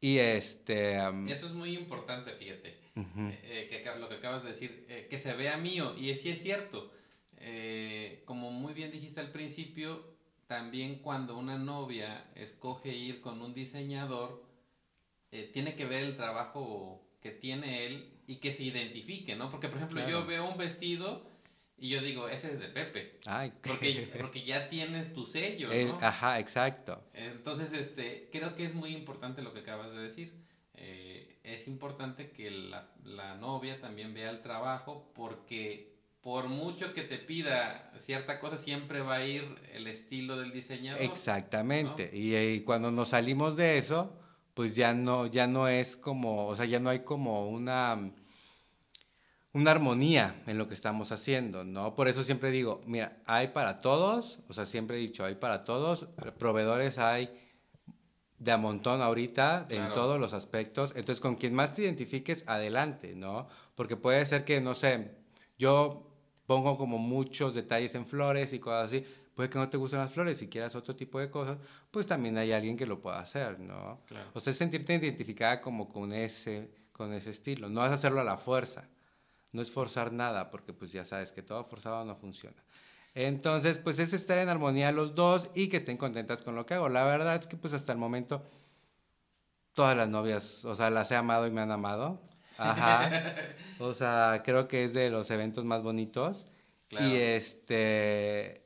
y 0.00 0.18
este... 0.18 0.98
am, 0.98 1.28
Eso 1.28 1.46
es 1.46 1.52
muy 1.52 1.76
importante, 1.76 2.32
fíjate. 2.32 2.78
ujú. 2.96 3.28
eh, 3.28 3.68
eh, 3.72 3.82
que 3.82 3.98
lo 3.98 4.08
que 4.08 4.16
acabas 4.16 4.42
de 4.42 4.50
decir, 4.50 4.86
eh, 4.88 5.06
que 5.08 5.18
se 5.18 5.32
vea 5.34 5.56
mío, 5.56 5.94
y 5.96 6.14
sí 6.14 6.28
es 6.28 6.42
cierto. 6.42 6.92
Eh, 7.38 8.22
como 8.24 8.50
muy 8.50 8.72
bien 8.74 8.90
dijiste 8.90 9.20
al 9.20 9.30
principio, 9.30 10.16
también 10.46 10.96
cuando 11.00 11.36
una 11.36 11.58
novia 11.58 12.24
escoge 12.34 12.94
ir 12.94 13.20
con 13.20 13.40
un 13.42 13.52
diseñador, 13.54 14.44
eh, 15.32 15.50
tiene 15.52 15.74
que 15.74 15.84
ver 15.86 16.04
el 16.04 16.16
trabajo 16.16 17.02
que 17.20 17.30
tiene 17.32 17.86
él 17.86 18.12
y 18.26 18.36
que 18.36 18.52
se 18.52 18.62
identifique, 18.62 19.34
¿no? 19.34 19.50
Porque, 19.50 19.68
por 19.68 19.78
ejemplo, 19.78 20.00
yo 20.02 20.06
Claro. 20.24 20.26
veo 20.26 20.48
un 20.48 20.56
vestido 20.56 21.26
y 21.78 21.88
yo 21.90 22.00
digo, 22.00 22.28
ese 22.28 22.52
es 22.52 22.60
de 22.60 22.68
Pepe, 22.68 23.18
Ay, 23.26 23.52
porque, 23.62 24.08
porque 24.20 24.44
ya 24.44 24.68
tienes 24.68 25.12
tu 25.12 25.24
sello, 25.24 25.70
El- 25.72 25.88
¿no? 25.88 25.98
ajá, 26.00 26.38
exacto. 26.40 27.02
Entonces, 27.14 27.72
este, 27.72 28.28
creo 28.32 28.54
que 28.56 28.64
es 28.64 28.74
muy 28.74 28.94
importante 28.94 29.42
lo 29.42 29.52
que 29.52 29.60
acabas 29.60 29.90
de 29.92 29.98
decir. 30.00 30.32
Eh, 30.74 31.38
es 31.42 31.68
importante 31.68 32.30
que 32.30 32.50
la, 32.50 32.90
la 33.04 33.36
novia 33.36 33.80
también 33.80 34.12
vea 34.12 34.30
el 34.30 34.42
trabajo 34.42 35.10
porque 35.14 35.94
por 36.20 36.48
mucho 36.48 36.92
que 36.92 37.02
te 37.02 37.18
pida 37.18 37.92
cierta 37.98 38.40
cosa, 38.40 38.58
siempre 38.58 39.00
va 39.00 39.16
a 39.16 39.24
ir 39.24 39.44
el 39.72 39.86
estilo 39.86 40.36
del 40.36 40.52
diseñador. 40.52 41.00
Exactamente. 41.02 42.10
Y, 42.12 42.34
y 42.36 42.60
cuando 42.62 42.90
nos 42.90 43.10
salimos 43.10 43.56
de 43.56 43.78
eso, 43.78 44.12
pues 44.52 44.74
ya 44.74 44.92
no, 44.92 45.26
ya 45.28 45.46
no 45.46 45.68
es 45.68 45.96
como, 45.96 46.48
o 46.48 46.56
sea, 46.56 46.64
ya 46.64 46.80
no 46.80 46.90
hay 46.90 47.00
como 47.00 47.48
una, 47.48 48.10
una 49.56 49.70
armonía 49.70 50.42
en 50.46 50.58
lo 50.58 50.68
que 50.68 50.74
estamos 50.74 51.12
haciendo, 51.12 51.64
¿no? 51.64 51.94
Por 51.94 52.08
eso 52.08 52.22
siempre 52.24 52.50
digo, 52.50 52.82
mira, 52.86 53.16
hay 53.24 53.48
para 53.48 53.76
todos, 53.76 54.38
o 54.48 54.52
sea, 54.52 54.66
siempre 54.66 54.96
he 54.98 55.00
dicho, 55.00 55.24
hay 55.24 55.36
para 55.36 55.64
todos, 55.64 56.08
proveedores 56.38 56.98
hay 56.98 57.30
de 58.38 58.52
a 58.52 58.58
montón 58.58 59.00
ahorita 59.00 59.66
en 59.70 59.78
Claro. 59.78 59.94
todos 59.94 60.20
los 60.20 60.34
aspectos. 60.34 60.92
Entonces, 60.94 61.20
con 61.20 61.36
quien 61.36 61.54
más 61.54 61.72
te 61.74 61.82
identifiques, 61.82 62.44
adelante, 62.46 63.14
¿no? 63.16 63.48
Porque 63.74 63.96
puede 63.96 64.26
ser 64.26 64.44
que, 64.44 64.60
no 64.60 64.74
sé, 64.74 65.16
yo 65.58 66.06
pongo 66.44 66.76
como 66.76 66.98
muchos 66.98 67.54
detalles 67.54 67.94
en 67.94 68.04
flores 68.06 68.52
y 68.52 68.58
cosas 68.58 68.92
así. 68.92 69.04
Puede 69.34 69.48
que 69.48 69.58
no 69.58 69.68
te 69.70 69.78
gusten 69.78 70.00
las 70.00 70.12
flores, 70.12 70.38
si 70.38 70.48
quieras 70.48 70.74
otro 70.76 70.94
tipo 70.96 71.18
de 71.18 71.30
cosas, 71.30 71.56
pues 71.90 72.06
también 72.06 72.36
hay 72.36 72.52
alguien 72.52 72.76
que 72.76 72.84
lo 72.86 73.00
pueda 73.00 73.20
hacer, 73.20 73.58
¿no? 73.58 74.00
Claro. 74.06 74.28
O 74.34 74.40
sea, 74.40 74.52
sentirte 74.52 74.94
identificada 74.94 75.60
como 75.62 75.88
con 75.88 76.12
ese, 76.12 76.70
con 76.92 77.12
ese 77.14 77.30
estilo. 77.30 77.68
No 77.70 77.80
vas 77.80 77.90
a 77.90 77.94
hacerlo 77.94 78.20
a 78.20 78.24
la 78.24 78.36
fuerza. 78.36 78.84
No 79.52 79.62
es 79.62 79.70
forzar 79.70 80.12
nada, 80.12 80.50
porque 80.50 80.72
pues 80.72 80.92
ya 80.92 81.04
sabes 81.04 81.32
que 81.32 81.42
todo 81.42 81.64
forzado 81.64 82.04
no 82.04 82.16
funciona. 82.16 82.62
Entonces, 83.14 83.78
pues 83.78 83.98
es 83.98 84.12
estar 84.12 84.36
en 84.38 84.48
armonía 84.50 84.92
los 84.92 85.14
dos 85.14 85.48
y 85.54 85.68
que 85.68 85.78
estén 85.78 85.96
contentas 85.96 86.42
con 86.42 86.54
lo 86.54 86.66
que 86.66 86.74
hago. 86.74 86.88
La 86.90 87.04
verdad 87.04 87.36
es 87.40 87.46
que 87.46 87.56
pues 87.56 87.72
hasta 87.72 87.92
el 87.92 87.98
momento 87.98 88.44
todas 89.72 89.96
las 89.96 90.08
novias, 90.08 90.64
o 90.64 90.74
sea, 90.74 90.90
las 90.90 91.10
he 91.10 91.16
amado 91.16 91.46
y 91.46 91.50
me 91.50 91.60
han 91.60 91.70
amado. 91.72 92.20
Ajá. 92.58 93.10
O 93.78 93.92
sea, 93.92 94.40
creo 94.42 94.68
que 94.68 94.84
es 94.84 94.94
de 94.94 95.10
los 95.10 95.30
eventos 95.30 95.66
más 95.66 95.82
bonitos. 95.82 96.46
Claro. 96.88 97.06
Y 97.06 97.16
este 97.16 98.62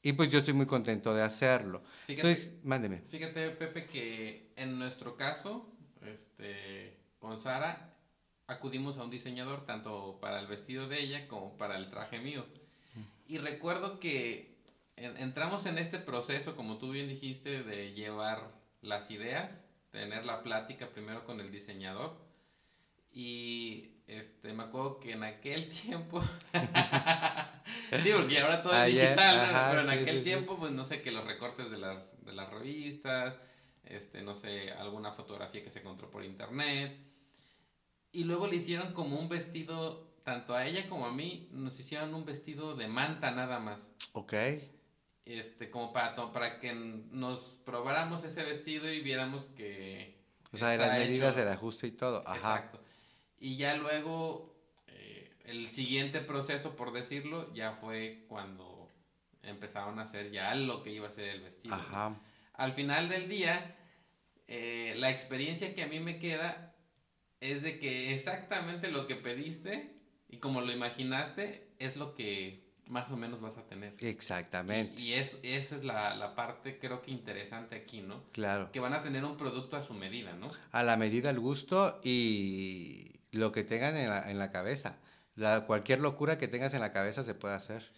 y 0.00 0.12
pues 0.14 0.30
yo 0.30 0.38
estoy 0.38 0.54
muy 0.54 0.64
contento 0.64 1.12
de 1.14 1.22
hacerlo. 1.22 1.82
Fíjate- 2.06 2.28
Entonces, 2.30 2.64
mándeme. 2.64 3.02
Fíjate, 3.08 3.50
Pepe, 3.50 3.84
que 3.86 4.52
en 4.56 4.78
nuestro 4.78 5.16
caso, 5.16 5.70
este, 6.00 6.96
con 7.18 7.38
Sara, 7.38 7.92
acudimos 8.48 8.98
a 8.98 9.04
un 9.04 9.10
diseñador 9.10 9.64
tanto 9.66 10.18
para 10.20 10.40
el 10.40 10.46
vestido 10.46 10.88
de 10.88 11.00
ella 11.00 11.28
como 11.28 11.56
para 11.56 11.76
el 11.76 11.90
traje 11.90 12.18
mío. 12.18 12.44
Y 13.28 13.38
recuerdo 13.38 14.00
que 14.00 14.56
en- 14.96 15.16
entramos 15.18 15.66
en 15.66 15.78
este 15.78 15.98
proceso, 15.98 16.56
como 16.56 16.78
tú 16.78 16.90
bien 16.90 17.08
dijiste, 17.08 17.62
de 17.62 17.92
llevar 17.92 18.50
las 18.80 19.10
ideas, 19.10 19.62
tener 19.92 20.24
la 20.24 20.42
plática 20.42 20.88
primero 20.90 21.24
con 21.24 21.40
el 21.40 21.52
diseñador. 21.52 22.16
Y 23.12 23.90
este, 24.06 24.52
me 24.54 24.64
acuerdo 24.64 24.98
que 25.00 25.12
en 25.12 25.24
aquel 25.24 25.68
tiempo, 25.82 26.22
sí, 28.02 28.10
porque 28.16 28.38
ahora 28.40 28.62
todo 28.62 28.72
es 28.72 28.78
Ayer, 28.78 29.04
digital, 29.10 29.68
pero 29.70 29.80
en 29.82 29.88
sí, 29.88 29.92
aquel 30.02 30.14
sí, 30.16 30.18
sí. 30.18 30.24
tiempo, 30.24 30.56
pues 30.58 30.72
no 30.72 30.84
sé, 30.84 31.02
que 31.02 31.10
los 31.10 31.24
recortes 31.26 31.70
de 31.70 31.78
las, 31.78 32.24
de 32.24 32.32
las 32.32 32.50
revistas, 32.50 33.36
este, 33.84 34.22
no 34.22 34.34
sé, 34.34 34.72
alguna 34.72 35.12
fotografía 35.12 35.62
que 35.62 35.70
se 35.70 35.80
encontró 35.80 36.10
por 36.10 36.24
internet. 36.24 36.98
Y 38.12 38.24
luego 38.24 38.46
le 38.46 38.56
hicieron 38.56 38.92
como 38.92 39.18
un 39.18 39.28
vestido, 39.28 40.08
tanto 40.24 40.54
a 40.54 40.66
ella 40.66 40.88
como 40.88 41.06
a 41.06 41.12
mí, 41.12 41.48
nos 41.52 41.78
hicieron 41.78 42.14
un 42.14 42.24
vestido 42.24 42.74
de 42.74 42.88
manta 42.88 43.30
nada 43.30 43.58
más. 43.58 43.80
Ok. 44.12 44.34
Este, 45.24 45.70
como 45.70 45.92
para, 45.92 46.14
para 46.32 46.58
que 46.58 46.72
nos 46.74 47.40
probáramos 47.64 48.24
ese 48.24 48.42
vestido 48.44 48.90
y 48.90 49.00
viéramos 49.00 49.44
que... 49.56 50.16
O 50.52 50.56
sea, 50.56 50.68
de 50.70 50.78
las 50.78 50.92
medidas, 50.92 51.32
hecho- 51.34 51.42
el 51.42 51.48
ajuste 51.48 51.86
y 51.88 51.90
todo. 51.92 52.22
Ajá. 52.26 52.36
Exacto. 52.36 52.80
Y 53.38 53.56
ya 53.56 53.76
luego, 53.76 54.56
eh, 54.86 55.30
el 55.44 55.68
siguiente 55.68 56.20
proceso, 56.20 56.74
por 56.76 56.92
decirlo, 56.92 57.52
ya 57.52 57.72
fue 57.72 58.24
cuando 58.28 58.88
empezaron 59.42 59.98
a 59.98 60.02
hacer 60.02 60.30
ya 60.30 60.54
lo 60.54 60.82
que 60.82 60.90
iba 60.92 61.08
a 61.08 61.12
ser 61.12 61.28
el 61.28 61.42
vestido. 61.42 61.76
¿no? 61.76 61.82
Ajá. 61.82 62.18
Al 62.54 62.72
final 62.72 63.10
del 63.10 63.28
día, 63.28 63.76
eh, 64.46 64.94
la 64.96 65.10
experiencia 65.10 65.74
que 65.74 65.82
a 65.82 65.86
mí 65.86 66.00
me 66.00 66.18
queda 66.18 66.74
es 67.40 67.62
de 67.62 67.78
que 67.78 68.14
exactamente 68.14 68.90
lo 68.90 69.06
que 69.06 69.16
pediste 69.16 69.94
y 70.28 70.38
como 70.38 70.60
lo 70.60 70.72
imaginaste 70.72 71.68
es 71.78 71.96
lo 71.96 72.14
que 72.14 72.68
más 72.86 73.10
o 73.10 73.16
menos 73.16 73.40
vas 73.40 73.58
a 73.58 73.66
tener. 73.66 73.94
Exactamente. 74.00 75.00
Y, 75.00 75.12
es, 75.12 75.38
esa 75.42 75.76
es 75.76 75.84
la, 75.84 76.16
la, 76.16 76.34
parte 76.34 76.78
creo 76.78 77.02
que 77.02 77.10
interesante 77.10 77.76
aquí, 77.76 78.00
¿no? 78.00 78.22
Claro. 78.32 78.72
Que 78.72 78.80
van 78.80 78.94
a 78.94 79.02
tener 79.02 79.24
un 79.24 79.36
producto 79.36 79.76
a 79.76 79.82
su 79.82 79.94
medida, 79.94 80.32
¿no? 80.32 80.50
A 80.72 80.82
la 80.82 80.96
medida, 80.96 81.30
al 81.30 81.38
gusto 81.38 82.00
y 82.02 83.20
lo 83.30 83.52
que 83.52 83.64
tengan 83.64 83.96
en 83.96 84.08
la, 84.08 84.30
en 84.30 84.38
la 84.38 84.50
cabeza. 84.50 84.96
La, 85.34 85.66
cualquier 85.66 86.00
locura 86.00 86.38
que 86.38 86.48
tengas 86.48 86.74
en 86.74 86.80
la 86.80 86.92
cabeza 86.92 87.24
se 87.24 87.34
puede 87.34 87.54
hacer. 87.54 87.92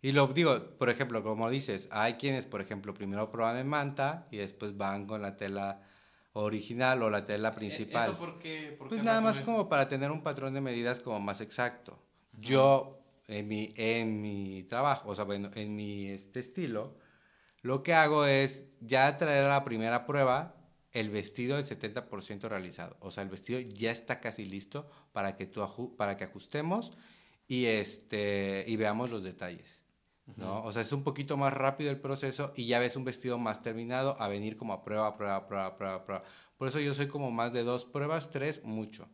Y 0.00 0.12
lo 0.12 0.28
digo, 0.28 0.78
por 0.78 0.88
ejemplo, 0.88 1.22
como 1.22 1.50
dices, 1.50 1.88
hay 1.90 2.14
quienes, 2.14 2.46
por 2.46 2.60
ejemplo, 2.60 2.94
primero 2.94 3.30
prueban 3.30 3.58
en 3.58 3.68
manta 3.68 4.26
y 4.30 4.38
después 4.38 4.76
van 4.76 5.06
con 5.06 5.20
la 5.20 5.36
tela 5.36 5.82
original 6.32 7.02
o 7.02 7.10
la 7.10 7.24
tela 7.24 7.48
¿E-, 7.50 7.52
principal. 7.52 8.10
¿Eso 8.10 8.18
por 8.18 8.38
qué? 8.38 8.74
Por 8.78 8.88
pues 8.88 9.02
nada 9.02 9.20
más 9.20 9.40
como 9.40 9.68
para 9.68 9.88
tener 9.88 10.10
un 10.10 10.22
patrón 10.22 10.54
de 10.54 10.60
medidas 10.60 11.00
como 11.00 11.20
más 11.20 11.40
exacto. 11.40 11.98
Yo, 12.32 12.98
en 13.26 13.48
mi, 13.48 13.72
en 13.76 14.20
mi 14.20 14.62
trabajo, 14.64 15.10
o 15.10 15.14
sea, 15.14 15.24
bueno, 15.24 15.50
en 15.54 15.74
mi 15.74 16.06
este 16.06 16.40
estilo, 16.40 16.96
lo 17.62 17.82
que 17.82 17.94
hago 17.94 18.24
es 18.26 18.64
ya 18.80 19.16
traer 19.18 19.44
a 19.44 19.48
la 19.48 19.64
primera 19.64 20.06
prueba 20.06 20.56
el 20.92 21.10
vestido 21.10 21.56
del 21.56 21.66
70% 21.66 22.48
realizado. 22.48 22.96
O 23.00 23.10
sea, 23.10 23.22
el 23.22 23.28
vestido 23.28 23.60
ya 23.60 23.90
está 23.90 24.20
casi 24.20 24.44
listo 24.44 24.88
para 25.12 25.36
que, 25.36 25.46
tú 25.46 25.96
para 25.96 26.16
que 26.16 26.24
ajustemos 26.24 26.92
y, 27.46 27.66
este, 27.66 28.64
y 28.66 28.76
veamos 28.76 29.10
los 29.10 29.22
detalles. 29.22 29.80
¿No? 30.36 30.64
O 30.64 30.72
sea, 30.72 30.82
es 30.82 30.92
un 30.92 31.02
poquito 31.04 31.36
más 31.36 31.52
rápido 31.52 31.90
el 31.90 32.00
proceso 32.00 32.52
y 32.56 32.66
ya 32.66 32.78
ves 32.78 32.96
un 32.96 33.04
vestido 33.04 33.38
más 33.38 33.62
terminado 33.62 34.16
a 34.20 34.28
venir 34.28 34.56
como 34.56 34.72
a 34.72 34.82
prueba, 34.82 35.16
prueba, 35.16 35.46
prueba, 35.46 35.76
prueba, 35.76 36.04
prueba. 36.04 36.24
Por 36.56 36.68
eso 36.68 36.80
yo 36.80 36.94
soy 36.94 37.08
como 37.08 37.30
más 37.30 37.52
de 37.52 37.62
dos 37.62 37.84
pruebas, 37.84 38.30
tres, 38.30 38.62
mucho. 38.64 39.08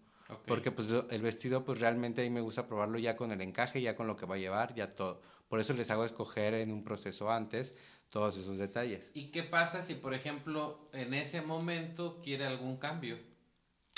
Porque 0.46 0.72
pues 0.72 0.88
el 1.10 1.22
vestido 1.22 1.64
pues 1.64 1.78
realmente 1.78 2.20
a 2.22 2.24
mí 2.24 2.30
me 2.30 2.40
gusta 2.40 2.66
probarlo 2.66 2.98
ya 2.98 3.16
con 3.16 3.30
el 3.30 3.40
encaje, 3.40 3.80
ya 3.80 3.94
con 3.94 4.08
lo 4.08 4.16
que 4.16 4.26
va 4.26 4.34
a 4.34 4.38
llevar, 4.38 4.74
ya 4.74 4.90
todo. 4.90 5.20
Por 5.48 5.60
eso 5.60 5.72
les 5.74 5.88
hago 5.90 6.04
escoger 6.04 6.54
en 6.54 6.72
un 6.72 6.82
proceso 6.82 7.30
antes 7.30 7.74
todos 8.10 8.36
esos 8.36 8.58
detalles. 8.58 9.10
¿Y 9.14 9.30
qué 9.30 9.44
pasa 9.44 9.82
si, 9.82 9.94
por 9.94 10.14
ejemplo, 10.14 10.88
en 10.92 11.14
ese 11.14 11.42
momento 11.42 12.20
quiere 12.22 12.44
algún 12.46 12.76
cambio? 12.76 13.18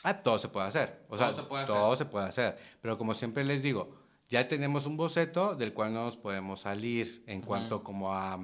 Ah, 0.05 0.23
todo 0.23 0.39
se 0.39 0.49
puede 0.49 0.69
hacer. 0.69 1.05
O 1.09 1.17
Todo 1.17 1.27
sea, 1.27 1.35
se 1.35 1.43
puede 1.49 1.67
todo 1.67 1.93
hacer. 1.93 1.99
se 2.07 2.11
puede 2.11 2.27
hacer. 2.27 2.59
Pero 2.83 2.99
como 2.99 3.15
siempre 3.15 3.43
les 3.45 3.63
digo, 3.63 3.97
ya 4.29 4.47
tenemos 4.49 4.87
un 4.87 4.97
boceto 4.97 5.55
del 5.55 5.73
cual 5.73 5.93
no 5.93 6.05
nos 6.05 6.17
podemos 6.17 6.61
salir 6.61 7.25
en 7.27 7.41
cuanto 7.41 7.83
como 7.83 8.15
a, 8.15 8.39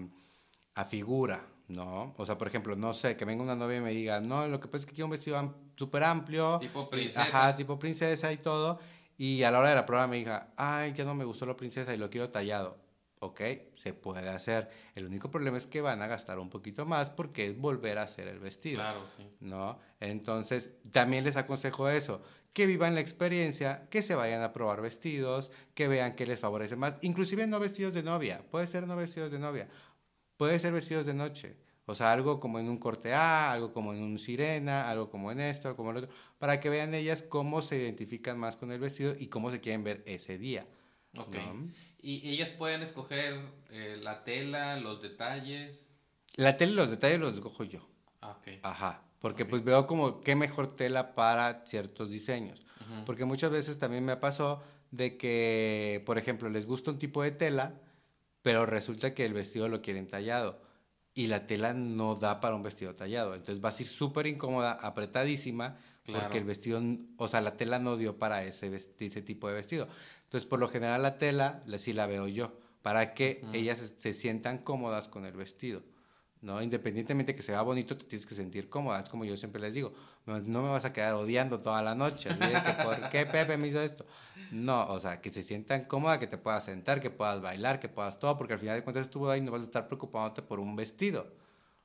a 0.75 0.85
figura, 0.87 1.47
¿no? 1.69 2.15
O 2.17 2.27
sea, 2.27 2.39
por 2.39 2.49
ejemplo, 2.49 2.75
no 2.75 2.95
sé, 2.95 3.17
que 3.17 3.25
venga 3.25 3.43
una 3.43 3.55
novia 3.55 3.79
y 3.79 3.81
me 3.81 3.91
diga, 3.91 4.21
no, 4.21 4.47
lo 4.49 4.61
que 4.61 4.69
pasa 4.69 4.79
es 4.79 4.87
que 4.87 4.95
quiero 4.95 5.07
un 5.07 5.13
vestido 5.13 5.55
súper 5.77 6.05
amplio. 6.05 6.59
Tipo 6.59 6.89
princesa. 6.89 7.23
Ajá, 7.23 7.57
tipo 7.57 7.79
princesa 7.79 8.33
y 8.33 8.39
todo. 8.39 8.79
Y 9.17 9.43
a 9.43 9.51
la 9.51 9.61
hora 9.61 9.69
de 9.69 9.75
la 9.75 9.87
prueba 9.87 10.07
me 10.07 10.17
diga, 10.17 10.53
ay, 10.57 10.95
ya 10.95 11.05
no 11.05 11.15
me 11.15 11.25
gustó 11.25 11.47
lo 11.47 11.57
princesa 11.57 11.95
y 11.95 11.99
lo 11.99 12.11
quiero 12.11 12.31
tallado. 12.31 12.79
Ok, 13.21 13.41
se 13.75 13.95
puede 13.95 14.29
hacer. 14.29 14.71
El 14.95 15.07
único 15.07 15.31
problema 15.31 15.57
es 15.57 15.67
que 15.67 15.81
van 15.81 16.03
a 16.03 16.07
gastar 16.07 16.39
un 16.39 16.51
poquito 16.51 16.85
más 16.85 17.11
porque 17.11 17.47
es 17.47 17.59
volver 17.59 17.99
a 17.99 18.03
hacer 18.03 18.29
el 18.29 18.39
vestido. 18.39 18.81
Claro, 18.81 19.07
sí. 19.17 19.27
¿no? 19.41 19.79
Entonces, 20.01 20.71
también 20.93 21.25
les 21.25 21.37
aconsejo 21.37 21.89
eso, 21.89 22.23
que 22.55 22.67
vivan 22.67 22.95
la 22.95 23.01
experiencia, 23.01 23.89
que 23.91 24.01
se 24.01 24.15
vayan 24.15 24.41
a 24.43 24.53
probar 24.53 24.81
vestidos, 24.81 25.51
que 25.75 25.89
vean 25.89 26.15
qué 26.15 26.27
les 26.27 26.41
favorece 26.41 26.77
más, 26.77 26.97
inclusive 27.03 27.47
no 27.47 27.61
vestidos 27.61 27.93
de 27.93 28.03
novia, 28.03 28.43
puede 28.51 28.67
ser 28.67 28.87
no 28.87 28.97
vestidos 28.97 29.31
de 29.31 29.41
novia, 29.41 29.69
puede 30.37 30.59
ser 30.61 30.73
vestidos 30.73 31.05
de 31.05 31.15
noche, 31.15 31.57
o 31.87 31.95
sea, 31.95 32.13
algo 32.13 32.41
como 32.41 32.59
en 32.59 32.69
un 32.69 32.79
corte 32.79 33.13
A, 33.13 33.53
algo 33.53 33.73
como 33.73 33.93
en 33.93 34.03
un 34.03 34.19
sirena, 34.19 34.89
algo 34.89 35.11
como 35.11 35.31
en 35.33 35.41
esto, 35.41 35.69
algo 35.69 35.77
como 35.77 35.91
en 35.91 35.95
lo 35.97 36.03
otro, 36.05 36.15
para 36.39 36.61
que 36.61 36.71
vean 36.71 36.95
ellas 36.95 37.23
cómo 37.23 37.61
se 37.61 37.77
identifican 37.77 38.39
más 38.39 38.57
con 38.57 38.73
el 38.73 38.79
vestido 38.79 39.15
y 39.19 39.27
cómo 39.27 39.51
se 39.51 39.61
quieren 39.61 39.85
ver 39.85 40.03
ese 40.07 40.39
día. 40.39 40.67
Ok. 41.17 41.35
¿no? 41.35 41.69
Y 42.01 42.31
ellas 42.31 42.51
pueden 42.51 42.83
escoger 42.83 43.41
eh, 43.71 43.99
la 44.01 44.25
tela, 44.25 44.77
los 44.79 45.03
detalles. 45.03 45.85
La 46.37 46.57
tela 46.57 46.73
y 46.73 46.77
los 46.77 46.91
detalles 46.91 47.19
los 47.19 47.35
escojo 47.35 47.65
yo. 47.65 47.87
Ah, 48.21 48.39
ok. 48.39 48.61
Ajá, 48.63 49.03
porque 49.25 49.47
pues 49.47 49.65
veo 49.65 49.87
como 49.87 50.21
qué 50.21 50.37
mejor 50.37 50.77
tela 50.77 51.15
para 51.15 51.65
ciertos 51.65 52.11
diseños. 52.11 52.61
Porque 53.07 53.25
muchas 53.25 53.51
veces 53.51 53.79
también 53.79 54.05
me 54.05 54.19
pasó 54.19 54.63
de 54.91 55.17
que, 55.17 56.03
por 56.05 56.19
ejemplo, 56.19 56.51
les 56.51 56.67
gusta 56.67 56.91
un 56.91 56.99
tipo 56.99 57.23
de 57.23 57.31
tela, 57.31 57.81
pero 58.43 58.67
resulta 58.67 59.15
que 59.15 59.25
el 59.25 59.33
vestido 59.33 59.69
lo 59.69 59.81
quieren 59.81 60.07
tallado 60.09 60.61
y 61.15 61.29
la 61.29 61.47
tela 61.47 61.73
no 61.73 62.17
da 62.17 62.43
para 62.43 62.55
un 62.55 62.63
vestido 62.63 62.97
tallado. 62.97 63.35
Entonces 63.35 63.65
va 63.65 63.71
a 63.71 63.73
ser 63.73 63.87
súper 63.87 64.27
incómoda, 64.27 64.73
apretadísima, 64.73 65.79
Claro. 66.05 66.21
porque 66.25 66.37
el 66.37 66.45
vestido, 66.45 66.83
o 67.17 67.27
sea, 67.27 67.41
la 67.41 67.57
tela 67.57 67.79
no 67.79 67.97
dio 67.97 68.19
para 68.19 68.45
ese, 68.45 68.69
tipo 69.23 69.49
de 69.49 69.55
vestido. 69.55 69.89
Entonces, 70.25 70.47
por 70.47 70.59
lo 70.61 70.69
general, 70.69 71.01
la 71.01 71.17
tela 71.17 71.63
la- 71.65 71.79
sí 71.79 71.95
la 71.95 72.05
veo 72.07 72.29
yo, 72.29 72.59
para 72.83 73.15
que 73.15 73.43
ellas 73.55 73.79
se, 73.79 73.89
se 73.89 74.13
sientan 74.13 74.59
cómodas 74.59 75.09
con 75.09 75.25
el 75.25 75.33
vestido. 75.33 75.81
¿No? 76.45 76.61
Independientemente 76.63 77.35
que 77.35 77.43
se 77.43 77.53
vea 77.53 77.63
bonito, 77.63 77.97
te 77.97 78.05
tienes 78.05 78.27
que 78.27 78.35
sentir 78.35 78.69
cómoda. 78.69 79.01
Es 79.01 79.09
como 79.09 79.25
yo 79.25 79.35
siempre 79.37 79.61
les 79.61 79.73
digo, 79.73 79.95
no, 80.27 80.63
me 80.63 80.69
vas 80.69 80.85
a 80.85 80.93
quedar 80.93 81.15
odiando 81.15 81.61
toda 81.61 81.83
la 81.83 81.95
noche. 81.95 82.29
de 82.29 82.37
que, 82.63 82.73
¿Por 82.85 83.09
qué 83.09 83.25
Pepe 83.25 83.57
me 83.57 83.69
hizo 83.69 83.81
esto? 83.81 84.05
No, 84.51 84.87
o 84.89 85.01
sea, 85.01 85.23
que 85.23 85.33
se 85.33 85.43
sientan 85.43 85.87
cómoda, 85.87 86.19
que 86.21 86.27
te 86.27 86.37
puedas 86.37 86.65
sentar, 86.65 87.01
que 87.01 87.11
puedas 87.11 87.41
bailar, 87.41 87.81
que 87.81 87.89
puedas 87.89 88.19
todo, 88.19 88.37
porque 88.37 88.53
al 88.53 88.59
final 88.61 88.77
de 88.77 88.85
cuentas 88.85 89.09
tú 89.09 89.29
ahí 89.31 89.41
no 89.41 89.51
vas 89.53 89.63
a 89.63 89.65
estar 89.65 89.87
preocupándote 89.87 90.43
por 90.43 90.61
un 90.61 90.77
vestido. 90.77 91.33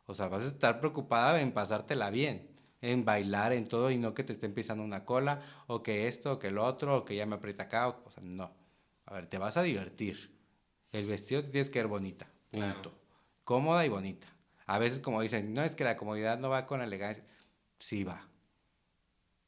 O 0.06 0.14
sea, 0.14 0.28
vas 0.28 0.44
a 0.44 0.48
estar 0.48 0.80
preocupada 0.82 1.40
en 1.40 1.54
pasártela 1.54 2.10
bien, 2.10 2.50
en 2.82 3.06
bailar, 3.06 3.54
en 3.54 3.66
todo, 3.66 3.92
y 3.92 3.98
no 3.98 4.14
que 4.14 4.26
te 4.26 4.34
esté 4.34 4.50
pisando 4.50 4.84
una 4.84 5.06
cola, 5.06 5.40
o 5.68 5.82
que 5.84 6.08
esto, 6.10 6.34
o 6.34 6.40
que 6.40 6.52
lo 6.52 6.66
otro, 6.66 6.98
o 6.98 7.06
que 7.06 7.16
ya 7.16 7.26
me 7.26 7.36
aprieta 7.36 7.64
acá. 7.64 7.88
O, 7.88 8.04
o 8.06 8.12
sea, 8.12 8.24
no. 8.24 8.52
A 9.06 9.14
ver, 9.14 9.28
te 9.28 9.38
vas 9.38 9.56
a 9.56 9.64
divertir. 9.64 10.38
El 10.92 11.06
vestido 11.08 11.44
te 11.44 11.50
tienes 11.50 11.70
que 11.70 11.80
ver 11.80 11.88
bonita, 11.88 12.28
Claro. 12.52 12.74
punto. 12.74 13.00
Cómoda 13.46 13.86
y 13.86 13.90
bonita. 13.90 14.28
A 14.70 14.78
veces 14.78 15.00
como 15.00 15.20
dicen, 15.20 15.52
no, 15.52 15.64
es 15.64 15.76
que 15.76 15.84
la 15.84 15.98
comodidad 15.98 16.38
no 16.38 16.50
va 16.50 16.68
con 16.68 16.78
la 16.78 16.86
elegancia. 16.86 17.24
Sí 17.80 18.04
va. 18.04 18.28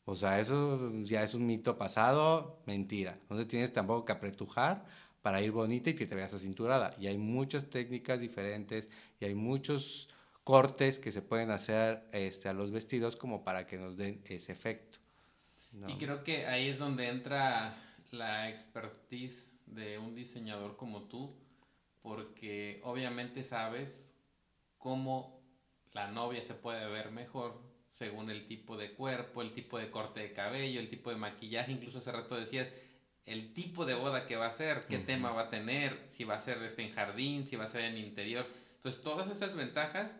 O 0.04 0.16
sea, 0.16 0.40
eso 0.40 0.92
ya 1.04 1.22
es 1.22 1.36
un 1.36 1.46
mito 1.46 1.78
pasado, 1.78 2.64
mentira. 2.66 3.20
No 3.30 3.38
te 3.38 3.46
tienes 3.46 3.72
tampoco 3.72 4.04
que 4.04 4.14
apretujar 4.14 4.84
para 5.22 5.40
ir 5.44 5.52
bonita 5.52 5.92
y 5.92 5.94
que 5.94 6.08
te 6.08 6.16
veas 6.16 6.34
acinturada. 6.34 6.96
Y 7.00 7.06
hay 7.06 7.20
muchas 7.20 7.70
técnicas 7.70 8.20
diferentes 8.20 8.90
y 9.20 9.26
hay 9.26 9.36
muchos 9.36 10.10
cortes 10.44 10.98
que 10.98 11.12
se 11.12 11.22
pueden 11.22 11.52
hacer 11.52 12.04
este, 12.14 12.50
a 12.50 12.54
los 12.54 12.72
vestidos 12.72 13.16
como 13.16 13.44
para 13.44 13.68
que 13.68 13.78
nos 13.78 13.98
den 13.98 14.24
ese 14.26 14.52
efecto. 14.52 14.98
Y 15.88 16.00
creo 16.00 16.24
que 16.24 16.48
ahí 16.48 16.68
es 16.68 16.80
donde 16.80 17.08
entra 17.08 17.78
la 18.10 18.50
expertise 18.50 19.52
de 19.68 20.00
un 20.00 20.16
diseñador 20.16 20.78
como 20.78 21.04
tú, 21.04 21.36
porque 22.02 22.82
obviamente 22.84 23.44
sabes 23.44 24.11
cómo 24.82 25.40
la 25.94 26.08
novia 26.12 26.42
se 26.44 26.54
puede 26.56 26.86
ver 26.90 27.12
mejor 27.12 27.62
según 27.92 28.30
el 28.30 28.48
tipo 28.48 28.76
de 28.78 28.94
cuerpo, 28.94 29.42
el 29.42 29.54
tipo 29.54 29.78
de 29.78 29.90
corte 29.92 30.20
de 30.22 30.34
cabello, 30.34 30.80
el 30.80 30.90
tipo 30.90 31.10
de 31.10 31.16
maquillaje, 31.18 31.72
incluso 31.72 32.00
hace 32.00 32.12
rato 32.12 32.36
decías 32.36 32.68
el 33.26 33.54
tipo 33.54 33.86
de 33.86 33.94
boda 33.94 34.26
que 34.26 34.36
va 34.36 34.48
a 34.48 34.54
ser, 34.54 34.88
qué 34.88 34.98
Ujú. 34.98 35.06
tema 35.06 35.32
va 35.32 35.44
a 35.44 35.50
tener, 35.50 36.08
si 36.10 36.24
va 36.24 36.36
a 36.36 36.40
ser 36.42 36.62
este 36.64 36.84
en 36.84 36.94
jardín, 36.94 37.46
si 37.46 37.56
va 37.56 37.66
a 37.66 37.68
ser 37.68 37.82
en 37.82 37.98
interior. 37.98 38.46
Entonces, 38.78 39.02
todas 39.04 39.30
esas 39.30 39.56
ventajas 39.56 40.16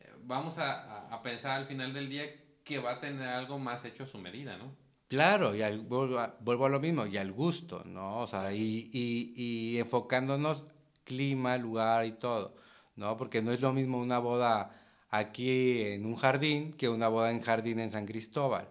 eh, 0.00 0.10
vamos 0.22 0.56
a, 0.58 0.72
a- 1.08 1.14
a 1.14 1.22
pensar 1.22 1.52
al 1.60 1.66
final 1.66 1.92
del 1.92 2.08
día 2.08 2.24
que 2.64 2.78
va 2.78 2.92
a 2.92 3.00
tener 3.00 3.28
algo 3.28 3.58
más 3.58 3.84
hecho 3.84 4.04
a 4.04 4.06
su 4.06 4.18
medida, 4.18 4.56
¿no? 4.56 4.74
Claro, 5.08 5.54
y 5.54 5.62
al- 5.62 5.80
vuelvo, 5.80 6.18
a, 6.18 6.36
vuelvo 6.40 6.66
a 6.66 6.68
lo 6.70 6.80
mismo, 6.80 7.04
y 7.06 7.16
al 7.18 7.32
gusto, 7.32 7.82
¿no? 7.84 8.20
O 8.20 8.26
sea, 8.26 8.52
y, 8.54 8.90
y, 8.92 9.32
y 9.36 9.78
enfocándonos 9.78 10.64
clima, 11.04 11.56
lugar 11.58 12.06
y 12.06 12.12
todo, 12.12 12.56
¿no? 12.98 13.16
Porque 13.16 13.40
no 13.40 13.52
es 13.52 13.60
lo 13.60 13.72
mismo 13.72 13.98
una 13.98 14.18
boda 14.18 14.72
aquí 15.08 15.82
en 15.82 16.04
un 16.04 16.16
jardín 16.16 16.72
que 16.72 16.88
una 16.88 17.08
boda 17.08 17.30
en 17.30 17.40
jardín 17.40 17.78
en 17.78 17.90
San 17.90 18.04
Cristóbal, 18.04 18.68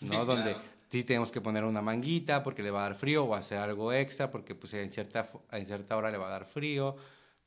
¿no? 0.00 0.10
Claro. 0.10 0.24
Donde 0.26 0.56
sí 0.90 1.02
tenemos 1.02 1.32
que 1.32 1.40
poner 1.40 1.64
una 1.64 1.80
manguita 1.80 2.44
porque 2.44 2.62
le 2.62 2.70
va 2.70 2.80
a 2.80 2.90
dar 2.90 2.94
frío 2.94 3.24
o 3.24 3.34
hacer 3.34 3.58
algo 3.58 3.92
extra 3.92 4.30
porque 4.30 4.54
pues 4.54 4.74
en 4.74 4.92
cierta, 4.92 5.30
en 5.50 5.66
cierta 5.66 5.96
hora 5.96 6.10
le 6.10 6.18
va 6.18 6.28
a 6.28 6.30
dar 6.30 6.44
frío, 6.44 6.96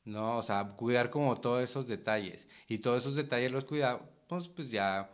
¿no? 0.04 0.36
O 0.38 0.42
sea, 0.42 0.64
cuidar 0.76 1.08
como 1.08 1.36
todos 1.36 1.62
esos 1.62 1.86
detalles. 1.86 2.48
Y 2.68 2.78
todos 2.78 3.02
esos 3.02 3.14
detalles 3.14 3.52
los 3.52 3.64
cuidamos 3.64 4.02
pues 4.56 4.70
ya, 4.70 5.10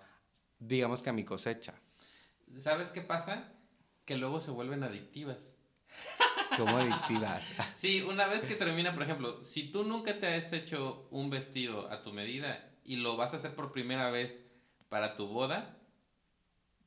digamos 0.59 1.03
que 1.03 1.11
a 1.11 1.13
mi 1.13 1.25
cosecha. 1.25 1.75
¿Sabes 2.57 2.89
qué 2.89 3.03
pasa? 3.03 3.53
Que 4.07 4.17
luego 4.17 4.41
se 4.41 4.51
vuelven 4.51 4.83
adictivas. 4.83 5.51
Como 6.57 6.77
adictivas. 6.77 7.43
Sí, 7.75 8.03
una 8.03 8.27
vez 8.27 8.45
que 8.45 8.55
termina, 8.57 8.93
por 8.95 9.03
ejemplo, 9.03 9.43
si 9.43 9.65
tú 9.71 9.85
nunca 9.85 10.19
te 10.19 10.27
has 10.35 10.53
hecho 10.53 11.07
un 11.11 11.31
vestido 11.31 11.91
a 11.91 12.03
tu 12.03 12.13
medida 12.13 12.71
y 12.85 12.97
lo 12.97 13.17
vas 13.17 13.33
a 13.33 13.37
hacer 13.37 13.55
por 13.55 13.73
primera 13.73 14.11
vez 14.11 14.39
para 14.89 15.17
tu 15.17 15.27
boda, 15.27 15.77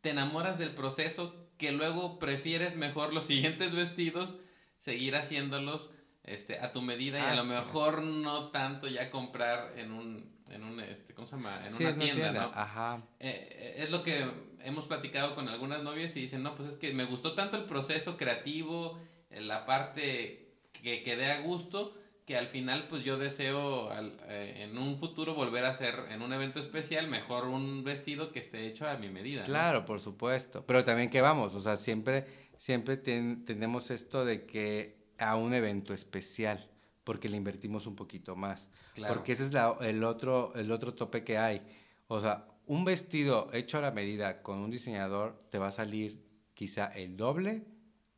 te 0.01 0.09
enamoras 0.11 0.57
del 0.59 0.75
proceso 0.75 1.47
que 1.57 1.71
luego 1.71 2.19
prefieres 2.19 2.75
mejor 2.75 3.13
los 3.13 3.23
siguientes 3.31 3.73
vestidos, 3.73 4.35
seguir 4.77 5.15
haciéndolos 5.15 5.89
este, 6.23 6.59
a 6.59 6.71
tu 6.73 6.81
medida 6.81 7.19
y 7.19 7.21
Ah, 7.21 7.31
a 7.31 7.35
lo 7.35 7.43
claro. 7.43 7.65
mejor 7.65 8.03
no 8.03 8.49
tanto 8.51 8.87
ya 8.87 9.09
comprar 9.09 9.73
en 9.77 9.91
un, 9.91 10.41
en 10.49 10.63
un 10.63 10.79
este, 10.79 11.13
¿cómo 11.13 11.27
se 11.27 11.35
llama? 11.35 11.65
En 11.65 11.73
Sí, 11.73 11.83
una 11.83 11.89
en 11.91 11.99
tienda, 11.99 12.31
¿no? 12.31 12.51
Ajá. 12.53 13.01
Eh, 13.19 13.47
eh, 13.51 13.73
es 13.83 13.89
lo 13.91 14.03
que 14.03 14.29
hemos 14.63 14.85
platicado 14.85 15.35
con 15.35 15.49
algunas 15.49 15.83
novias 15.83 16.15
y 16.15 16.21
dicen, 16.21 16.43
no, 16.43 16.55
pues 16.55 16.69
es 16.69 16.75
que 16.77 16.93
me 16.93 17.05
gustó 17.05 17.33
tanto 17.33 17.57
el 17.57 17.63
proceso 17.65 18.15
creativo, 18.17 18.97
la 19.41 19.65
parte 19.65 20.55
que 20.71 21.03
quede 21.03 21.31
a 21.31 21.41
gusto, 21.41 21.97
que 22.25 22.37
al 22.37 22.47
final 22.47 22.87
pues 22.87 23.03
yo 23.03 23.17
deseo 23.17 23.89
al- 23.91 24.17
eh, 24.27 24.63
en 24.63 24.77
un 24.77 24.97
futuro 24.97 25.33
volver 25.35 25.65
a 25.65 25.71
hacer 25.71 25.95
en 26.09 26.21
un 26.21 26.31
evento 26.31 26.59
especial 26.59 27.07
mejor 27.07 27.47
un 27.47 27.83
vestido 27.83 28.31
que 28.31 28.39
esté 28.39 28.65
hecho 28.67 28.87
a 28.87 28.95
mi 28.97 29.09
medida. 29.09 29.41
¿no? 29.41 29.45
Claro, 29.45 29.85
por 29.85 29.99
supuesto. 29.99 30.65
Pero 30.65 30.83
también 30.85 31.09
que 31.09 31.19
vamos, 31.21 31.53
o 31.55 31.61
sea, 31.61 31.75
siempre, 31.77 32.25
siempre 32.57 32.95
ten- 32.97 33.43
tenemos 33.45 33.91
esto 33.91 34.23
de 34.25 34.45
que 34.45 35.03
a 35.17 35.35
un 35.35 35.53
evento 35.53 35.93
especial, 35.93 36.69
porque 37.03 37.27
le 37.27 37.35
invertimos 37.37 37.87
un 37.87 37.95
poquito 37.95 38.35
más. 38.37 38.67
Claro. 38.95 39.13
Porque 39.15 39.33
ese 39.33 39.43
es 39.45 39.53
la- 39.53 39.75
el, 39.81 40.03
otro, 40.05 40.53
el 40.55 40.71
otro 40.71 40.93
tope 40.93 41.23
que 41.25 41.37
hay. 41.37 41.61
O 42.07 42.21
sea, 42.21 42.47
un 42.65 42.85
vestido 42.85 43.49
hecho 43.51 43.77
a 43.79 43.81
la 43.81 43.91
medida 43.91 44.41
con 44.41 44.59
un 44.59 44.71
diseñador 44.71 45.43
te 45.49 45.57
va 45.59 45.67
a 45.67 45.71
salir 45.73 46.23
quizá 46.53 46.85
el 46.87 47.17
doble 47.17 47.65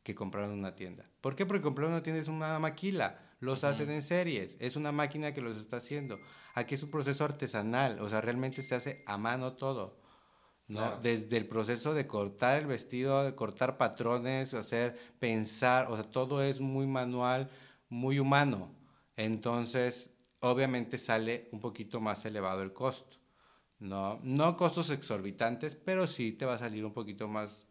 que 0.06 0.14
comprar 0.14 0.44
en 0.44 0.52
una 0.52 0.76
tienda. 0.76 1.10
¿Por 1.20 1.34
qué? 1.34 1.44
Porque 1.44 1.62
comprar 1.62 1.88
en 1.88 1.94
una 1.94 2.02
tienda 2.02 2.22
es 2.22 2.28
una 2.28 2.58
maquila, 2.60 3.18
los 3.40 3.64
hacen 3.64 3.90
en 3.90 4.04
series, 4.04 4.56
es 4.60 4.76
una 4.76 4.92
máquina 4.92 5.34
que 5.34 5.40
los 5.40 5.58
está 5.58 5.78
haciendo. 5.78 6.20
Aquí 6.54 6.76
es 6.76 6.82
un 6.84 6.92
proceso 6.92 7.24
artesanal, 7.24 7.98
o 8.00 8.08
sea, 8.08 8.20
realmente 8.20 8.62
se 8.62 8.76
hace 8.76 9.02
a 9.06 9.18
mano 9.18 9.54
todo. 9.54 10.00
¿no? 10.68 10.78
Claro. 10.78 11.00
Desde 11.02 11.36
el 11.36 11.48
proceso 11.48 11.92
de 11.92 12.06
cortar 12.06 12.58
el 12.58 12.66
vestido, 12.66 13.24
de 13.24 13.34
cortar 13.34 13.78
patrones, 13.78 14.54
hacer, 14.54 14.96
pensar, 15.18 15.90
o 15.90 15.96
sea, 15.96 16.04
todo 16.04 16.40
es 16.40 16.60
muy 16.60 16.86
manual, 16.86 17.50
muy 17.88 18.20
humano. 18.20 18.72
Entonces, 19.16 20.12
obviamente 20.38 20.98
sale 20.98 21.48
un 21.50 21.58
poquito 21.58 22.00
más 22.00 22.24
elevado 22.24 22.62
el 22.62 22.72
costo. 22.72 23.16
No, 23.80 24.20
no 24.22 24.56
costos 24.56 24.88
exorbitantes, 24.90 25.74
pero 25.74 26.06
sí 26.06 26.32
te 26.32 26.46
va 26.46 26.54
a 26.54 26.58
salir 26.58 26.84
un 26.84 26.92
poquito 26.92 27.26
más, 27.26 27.65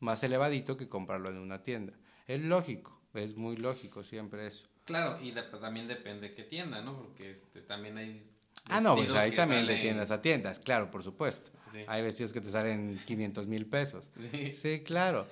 más 0.00 0.22
elevadito 0.22 0.76
que 0.76 0.88
comprarlo 0.88 1.28
en 1.30 1.38
una 1.38 1.62
tienda. 1.62 1.92
Es 2.26 2.40
lógico, 2.42 3.00
es 3.14 3.36
muy 3.36 3.56
lógico 3.56 4.04
siempre 4.04 4.46
eso. 4.46 4.66
Claro, 4.84 5.20
y 5.20 5.32
de- 5.32 5.42
también 5.42 5.88
depende 5.88 6.34
qué 6.34 6.44
tienda, 6.44 6.80
¿no? 6.82 6.96
Porque 6.98 7.30
este, 7.32 7.60
también 7.62 7.98
hay... 7.98 8.30
Ah, 8.70 8.80
no, 8.80 8.96
pues 8.96 9.10
ahí 9.10 9.34
también 9.34 9.66
de 9.66 9.74
salen- 9.74 9.82
tiendas 9.82 10.10
a 10.10 10.20
tiendas, 10.22 10.58
claro, 10.58 10.90
por 10.90 11.02
supuesto. 11.02 11.50
Sí. 11.72 11.80
Hay 11.86 12.02
vestidos 12.02 12.32
que 12.32 12.40
te 12.40 12.50
salen 12.50 12.98
500 13.06 13.46
mil 13.46 13.66
pesos. 13.66 14.10
Sí. 14.32 14.52
Sí, 14.52 14.80
claro. 14.84 15.26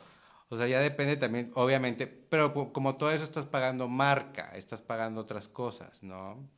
O 0.49 0.57
sea, 0.57 0.69
ya 0.69 0.79
depende 0.81 1.17
también, 1.17 1.51
obviamente, 1.55 2.07
pero 2.07 2.55
como 2.73 2.97
todo 2.97 3.11
eso 3.11 3.25
estás 3.25 3.47
pagando 3.47 3.89
marca, 3.89 4.53
estás 4.55 4.81
pagando 4.81 5.21
otras 5.23 5.49
cosas, 5.49 6.05
¿no? 6.05 6.49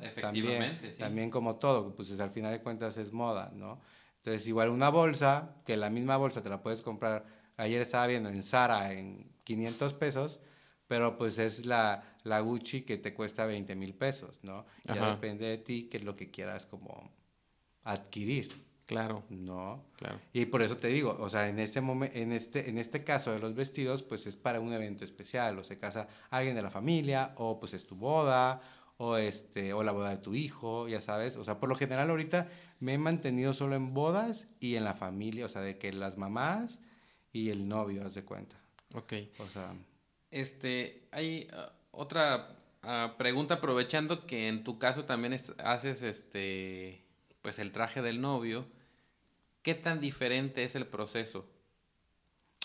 Efectivamente, 0.00 0.20
También, 0.20 0.92
sí. 0.92 0.98
también 0.98 1.30
como 1.30 1.56
todo, 1.56 1.94
pues 1.94 2.10
es- 2.10 2.18
al 2.20 2.30
final 2.30 2.50
de 2.52 2.60
cuentas 2.60 2.96
es 2.96 3.12
moda, 3.12 3.52
¿no? 3.54 3.80
Entonces, 4.16 4.46
igual 4.48 4.70
una 4.70 4.88
bolsa, 4.88 5.54
que 5.64 5.76
la 5.76 5.88
misma 5.90 6.16
bolsa 6.16 6.42
te 6.42 6.48
la 6.48 6.62
puedes 6.62 6.82
comprar, 6.82 7.24
ayer 7.58 7.82
estaba 7.82 8.06
viendo 8.06 8.30
en 8.30 8.42
Zara 8.42 8.92
en 8.94 9.30
500 9.44 9.92
pesos, 9.94 10.40
pero 10.86 11.18
pues 11.18 11.36
es 11.38 11.66
la, 11.66 12.02
la 12.24 12.40
Gucci 12.40 12.82
que 12.82 12.96
te 12.96 13.12
cuesta 13.12 13.44
20 13.44 13.76
mil 13.76 13.94
pesos, 13.94 14.38
¿no? 14.42 14.64
Ya 14.84 14.94
Ajá. 14.94 15.10
depende 15.10 15.44
de 15.46 15.58
ti 15.58 15.88
qué 15.90 15.98
es 15.98 16.04
lo 16.04 16.16
que 16.16 16.30
quieras 16.30 16.64
como 16.66 17.10
adquirir, 17.84 18.66
Claro, 18.86 19.22
¿no? 19.28 19.84
claro. 19.98 20.18
Y 20.32 20.46
por 20.46 20.62
eso 20.62 20.78
te 20.78 20.88
digo, 20.88 21.14
o 21.20 21.28
sea, 21.28 21.48
en 21.50 21.58
este 21.58 21.82
momen- 21.82 22.10
en 22.14 22.32
este, 22.32 22.70
en 22.70 22.78
este 22.78 23.04
caso 23.04 23.30
de 23.32 23.38
los 23.38 23.54
vestidos, 23.54 24.02
pues 24.02 24.24
es 24.26 24.36
para 24.36 24.60
un 24.60 24.72
evento 24.72 25.04
especial, 25.04 25.58
o 25.58 25.62
se 25.64 25.78
casa 25.78 26.08
alguien 26.30 26.56
de 26.56 26.62
la 26.62 26.70
familia, 26.70 27.32
o 27.36 27.60
pues 27.60 27.74
es 27.74 27.86
tu 27.86 27.96
boda, 27.96 28.62
o 28.96 29.18
este, 29.18 29.74
o 29.74 29.82
la 29.82 29.92
boda 29.92 30.08
de 30.08 30.16
tu 30.16 30.34
hijo, 30.34 30.88
ya 30.88 31.02
sabes. 31.02 31.36
O 31.36 31.44
sea, 31.44 31.60
por 31.60 31.68
lo 31.68 31.74
general 31.76 32.08
ahorita 32.08 32.48
me 32.80 32.94
he 32.94 32.98
mantenido 32.98 33.52
solo 33.52 33.76
en 33.76 33.92
bodas 33.92 34.48
y 34.58 34.76
en 34.76 34.84
la 34.84 34.94
familia, 34.94 35.44
o 35.44 35.48
sea, 35.50 35.60
de 35.60 35.76
que 35.76 35.92
las 35.92 36.16
mamás 36.16 36.78
y 37.32 37.50
el 37.50 37.68
novio, 37.68 38.04
haz 38.04 38.14
de 38.14 38.24
cuenta. 38.24 38.56
Ok. 38.94 39.12
O 39.38 39.48
sea, 39.48 39.74
Este, 40.30 41.08
hay 41.10 41.48
ah, 41.52 41.72
otra 41.90 42.56
ah, 42.82 43.14
pregunta 43.18 43.54
aprovechando 43.54 44.26
que 44.26 44.48
en 44.48 44.64
tu 44.64 44.78
caso 44.78 45.04
también 45.04 45.40
haces 45.58 46.02
este, 46.02 47.04
pues 47.42 47.58
el 47.58 47.72
traje 47.72 48.02
del 48.02 48.20
novio. 48.20 48.66
¿Qué 49.62 49.74
tan 49.74 50.00
diferente 50.00 50.64
es 50.64 50.74
el 50.74 50.86
proceso? 50.86 51.46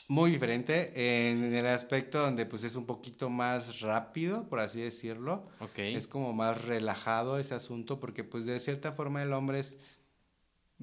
muy 0.08 0.32
diferente 0.32 1.30
en 1.30 1.54
el 1.54 1.66
aspecto 1.66 2.20
donde 2.20 2.46
pues 2.46 2.64
es 2.64 2.76
un 2.76 2.86
poquito 2.86 3.30
más 3.30 3.80
rápido, 3.80 4.48
por 4.50 4.60
así 4.60 4.82
decirlo. 4.82 5.48
Ok. 5.60 5.80
Es 5.80 6.08
como 6.08 6.34
más 6.34 6.64
relajado 6.66 7.40
ese 7.40 7.54
asunto 7.56 8.00
porque 8.00 8.24
pues 8.24 8.46
de 8.46 8.60
cierta 8.60 8.92
forma 8.92 9.24
el 9.24 9.34
hombre 9.34 9.60
es... 9.60 9.78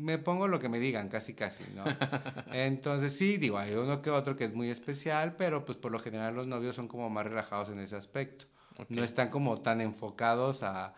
Me 0.00 0.18
pongo 0.18 0.48
lo 0.48 0.58
que 0.58 0.68
me 0.68 0.78
digan, 0.78 1.08
casi 1.08 1.34
casi, 1.34 1.64
¿no? 1.74 1.84
Entonces 2.52 3.16
sí, 3.16 3.36
digo, 3.36 3.58
hay 3.58 3.74
uno 3.74 4.00
que 4.02 4.10
otro 4.10 4.36
que 4.36 4.44
es 4.44 4.54
muy 4.54 4.70
especial, 4.70 5.36
pero 5.36 5.64
pues 5.64 5.76
por 5.76 5.92
lo 5.92 6.00
general 6.00 6.34
los 6.34 6.46
novios 6.46 6.74
son 6.76 6.88
como 6.88 7.10
más 7.10 7.26
relajados 7.26 7.68
en 7.68 7.80
ese 7.80 7.96
aspecto. 7.96 8.46
No 8.88 9.04
están 9.04 9.28
como 9.28 9.58
tan 9.58 9.82
enfocados 9.82 10.62
a, 10.62 10.94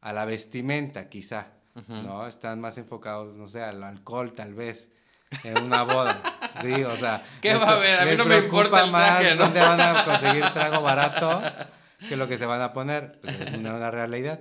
a 0.00 0.12
la 0.12 0.24
vestimenta, 0.24 1.08
quizá. 1.08 1.48
¿no? 1.88 2.26
Están 2.26 2.60
más 2.60 2.78
enfocados, 2.78 3.34
no 3.34 3.48
sé, 3.48 3.62
al 3.62 3.82
alcohol 3.82 4.32
tal 4.32 4.54
vez, 4.54 4.88
en 5.42 5.62
una 5.62 5.82
boda. 5.82 6.22
Sí, 6.62 6.84
o 6.84 6.96
sea... 6.96 7.26
¿Qué 7.42 7.52
va 7.56 7.70
a 7.70 7.72
haber? 7.72 7.98
A 7.98 8.04
mí 8.04 8.12
no 8.16 8.24
me 8.24 8.38
importa 8.38 8.84
el 8.84 8.92
más 8.92 9.18
traje, 9.18 9.34
¿no? 9.34 9.42
dónde 9.42 9.60
van 9.60 9.80
a 9.80 10.04
conseguir 10.04 10.44
trago 10.54 10.82
barato 10.82 11.42
que 12.08 12.16
lo 12.16 12.28
que 12.28 12.38
se 12.38 12.46
van 12.46 12.62
a 12.62 12.72
poner. 12.72 13.18
Pues 13.20 13.40
es 13.40 13.54
una, 13.54 13.74
una 13.74 13.90
realidad. 13.90 14.38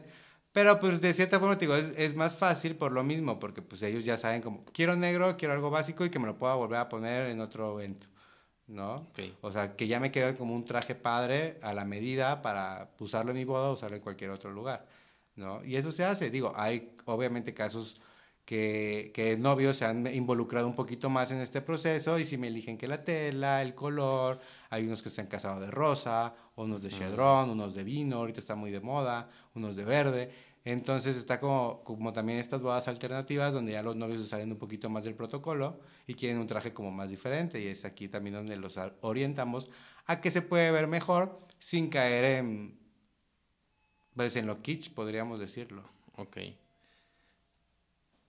Pero 0.53 0.79
pues 0.79 1.01
de 1.01 1.13
cierta 1.13 1.39
forma, 1.39 1.57
te 1.57 1.65
digo, 1.65 1.75
es, 1.75 1.91
es 1.97 2.15
más 2.15 2.37
fácil 2.37 2.75
por 2.75 2.91
lo 2.91 3.03
mismo, 3.03 3.39
porque 3.39 3.61
pues 3.63 3.81
ellos 3.81 4.05
ya 4.05 4.17
saben 4.17 4.41
como, 4.41 4.63
quiero 4.65 4.95
negro, 4.95 5.35
quiero 5.35 5.53
algo 5.55 5.71
básico 5.71 6.05
y 6.05 6.11
que 6.11 6.19
me 6.19 6.27
lo 6.27 6.37
pueda 6.37 6.53
volver 6.53 6.79
a 6.79 6.89
poner 6.89 7.27
en 7.29 7.41
otro 7.41 7.79
evento, 7.79 8.07
¿no? 8.67 8.97
Ok. 8.97 9.19
O 9.41 9.51
sea, 9.51 9.75
que 9.75 9.87
ya 9.87 9.99
me 9.99 10.11
quede 10.11 10.35
como 10.37 10.53
un 10.55 10.63
traje 10.63 10.93
padre 10.93 11.57
a 11.63 11.73
la 11.73 11.85
medida 11.85 12.43
para 12.43 12.91
usarlo 12.99 13.31
en 13.31 13.37
mi 13.37 13.45
boda 13.45 13.69
o 13.71 13.73
usarlo 13.73 13.97
en 13.97 14.03
cualquier 14.03 14.29
otro 14.29 14.51
lugar, 14.51 14.85
¿no? 15.35 15.65
Y 15.65 15.75
eso 15.75 15.91
se 15.91 16.05
hace, 16.05 16.29
digo, 16.29 16.53
hay 16.55 16.95
obviamente 17.05 17.55
casos 17.55 17.99
que, 18.45 19.12
que 19.13 19.38
novios 19.38 19.77
se 19.77 19.86
han 19.86 20.08
involucrado 20.13 20.67
un 20.67 20.75
poquito 20.75 21.10
más 21.10 21.32
en 21.32 21.39
este 21.39 21.62
proceso 21.62 22.19
y 22.19 22.25
si 22.25 22.38
me 22.38 22.47
eligen 22.47 22.77
que 22.77 22.88
la 22.88 23.03
tela, 23.03 23.62
el 23.62 23.73
color, 23.73 24.39
hay 24.69 24.86
unos 24.86 25.01
que 25.01 25.10
se 25.10 25.21
han 25.21 25.27
casado 25.27 25.62
de 25.62 25.71
rosa, 25.71 26.36
unos 26.56 26.82
de 26.82 26.89
chedrón, 26.89 27.49
unos 27.49 27.73
de 27.73 27.84
vino, 27.84 28.17
ahorita 28.17 28.39
está 28.39 28.56
muy 28.56 28.71
de 28.71 28.82
moda, 28.82 29.29
unos 29.56 29.75
de 29.75 29.86
verde. 29.86 30.32
Entonces 30.65 31.17
está 31.17 31.39
como, 31.39 31.84
como 31.84 32.13
también 32.13 32.39
estas 32.39 32.62
bodas 32.62 32.88
alternativas 32.88 33.53
donde 33.53 33.73
ya 33.73 33.84
los 33.84 33.95
novios 33.95 34.21
se 34.21 34.27
salen 34.27 34.51
un 34.51 34.58
poquito 34.58 34.89
más 34.89 35.03
del 35.03 35.15
protocolo 35.15 35.79
y 36.08 36.13
quieren 36.13 36.38
un 36.38 36.47
traje 36.47 36.73
como 36.73 36.91
más 36.91 37.10
diferente 37.10 37.62
y 37.62 37.67
es 37.67 37.84
aquí 37.84 38.08
también 38.08 38.36
donde 38.36 38.56
los 38.56 38.79
orientamos 39.01 39.69
a 40.06 40.21
que 40.21 40.32
se 40.32 40.41
puede 40.41 40.71
ver 40.71 40.88
mejor 40.88 41.39
sin 41.60 41.89
caer 41.89 42.39
en, 42.39 42.79
pues 44.15 44.36
en 44.36 44.47
lo 44.47 44.62
kitsch, 44.62 44.93
podríamos 44.93 45.39
decirlo. 45.39 45.84
Ok. 46.15 46.38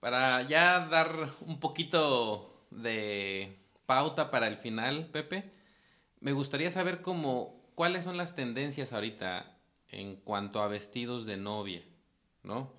Para 0.05 0.43
ya 0.43 0.81
dar 0.81 1.31
un 1.47 1.59
poquito 1.59 2.67
de 2.69 3.57
pauta 3.87 4.29
para 4.29 4.47
el 4.47 4.57
final, 4.57 5.07
Pepe, 5.07 5.51
me 6.19 6.31
gustaría 6.31 6.69
saber 6.69 7.01
cómo, 7.01 7.71
cuáles 7.73 8.03
son 8.03 8.15
las 8.15 8.35
tendencias 8.35 8.93
ahorita 8.93 9.57
en 9.89 10.17
cuanto 10.17 10.61
a 10.61 10.67
vestidos 10.67 11.25
de 11.25 11.37
novia, 11.37 11.81
¿no? 12.43 12.71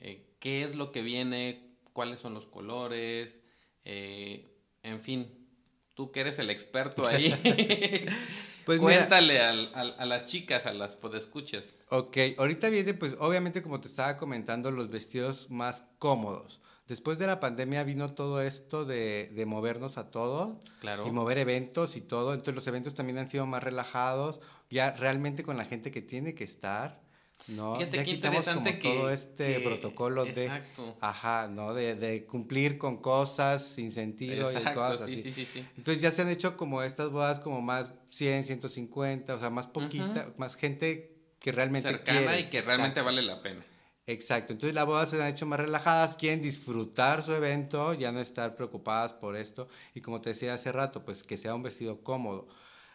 Eh, 0.00 0.28
¿Qué 0.38 0.62
es 0.62 0.76
lo 0.76 0.92
que 0.92 1.02
viene? 1.02 1.74
¿Cuáles 1.92 2.20
son 2.20 2.34
los 2.34 2.46
colores? 2.46 3.40
Eh, 3.84 4.48
en 4.84 5.00
fin, 5.00 5.48
tú 5.94 6.12
que 6.12 6.20
eres 6.20 6.38
el 6.38 6.50
experto 6.50 7.04
ahí, 7.04 7.34
Pues 8.64 8.80
mira- 8.80 8.96
cuéntale 8.98 9.40
al- 9.42 9.70
al- 9.74 9.94
a 9.98 10.06
las 10.06 10.26
chicas, 10.26 10.66
a 10.66 10.72
las 10.72 10.96
podescuchas. 10.96 11.76
Ok, 11.90 12.16
ahorita 12.38 12.68
viene, 12.68 12.94
pues 12.94 13.14
obviamente 13.18 13.62
como 13.62 13.80
te 13.80 13.88
estaba 13.88 14.16
comentando, 14.16 14.70
los 14.70 14.90
vestidos 14.90 15.50
más 15.50 15.84
cómodos. 15.98 16.60
Después 16.86 17.18
de 17.18 17.26
la 17.26 17.40
pandemia 17.40 17.82
vino 17.84 18.12
todo 18.14 18.42
esto 18.42 18.84
de, 18.84 19.30
de 19.34 19.46
movernos 19.46 19.96
a 19.96 20.10
todo 20.10 20.60
Claro. 20.80 21.06
y 21.06 21.10
mover 21.10 21.38
eventos 21.38 21.96
y 21.96 22.02
todo. 22.02 22.32
Entonces 22.34 22.54
los 22.56 22.66
eventos 22.66 22.94
también 22.94 23.16
han 23.18 23.28
sido 23.28 23.46
más 23.46 23.62
relajados, 23.62 24.40
ya 24.70 24.90
realmente 24.92 25.42
con 25.44 25.56
la 25.56 25.64
gente 25.64 25.90
que 25.90 26.02
tiene 26.02 26.34
que 26.34 26.44
estar, 26.44 27.00
¿no? 27.48 27.76
Fíjate 27.76 27.96
ya 27.98 28.04
qué 28.04 28.10
quitamos 28.16 28.44
como 28.44 28.58
interesante 28.58 28.78
que- 28.78 28.94
todo 28.94 29.10
este 29.10 29.54
que- 29.54 29.60
protocolo 29.60 30.24
de, 30.24 30.44
Exacto. 30.46 30.96
ajá, 31.00 31.48
¿no? 31.48 31.74
De, 31.74 31.94
de 31.94 32.24
cumplir 32.24 32.78
con 32.78 32.98
cosas 32.98 33.62
sin 33.66 33.92
sentido 33.92 34.50
y 34.52 34.56
Exacto, 34.56 34.80
cosas 34.80 35.06
sí, 35.06 35.12
así. 35.20 35.22
sí, 35.22 35.32
sí, 35.32 35.44
sí. 35.52 35.66
Entonces 35.76 36.02
ya 36.02 36.10
se 36.10 36.22
han 36.22 36.28
hecho 36.30 36.56
como 36.56 36.82
estas 36.82 37.10
bodas 37.10 37.40
como 37.40 37.60
más 37.62 37.90
100, 38.10 38.44
150, 38.44 39.34
o 39.34 39.38
sea, 39.38 39.50
más 39.50 39.66
poquita, 39.66 40.32
más 40.38 40.56
gente 40.56 41.10
que 41.38 41.52
realmente 41.52 41.90
cercana 41.90 42.20
quieres. 42.20 42.46
y 42.46 42.50
que 42.50 42.62
realmente 42.62 43.00
Exacto. 43.00 43.04
vale 43.04 43.22
la 43.22 43.42
pena. 43.42 43.64
Exacto, 44.06 44.52
entonces 44.52 44.74
las 44.74 44.84
bodas 44.84 45.08
se 45.10 45.22
han 45.22 45.28
hecho 45.30 45.46
más 45.46 45.58
relajadas, 45.58 46.16
quieren 46.18 46.42
disfrutar 46.42 47.22
su 47.22 47.32
evento, 47.32 47.94
ya 47.94 48.12
no 48.12 48.20
estar 48.20 48.54
preocupadas 48.54 49.14
por 49.14 49.34
esto 49.34 49.66
y 49.94 50.02
como 50.02 50.20
te 50.20 50.30
decía 50.30 50.52
hace 50.52 50.72
rato, 50.72 51.04
pues 51.06 51.22
que 51.22 51.38
sea 51.38 51.54
un 51.54 51.62
vestido 51.62 52.02
cómodo. 52.02 52.46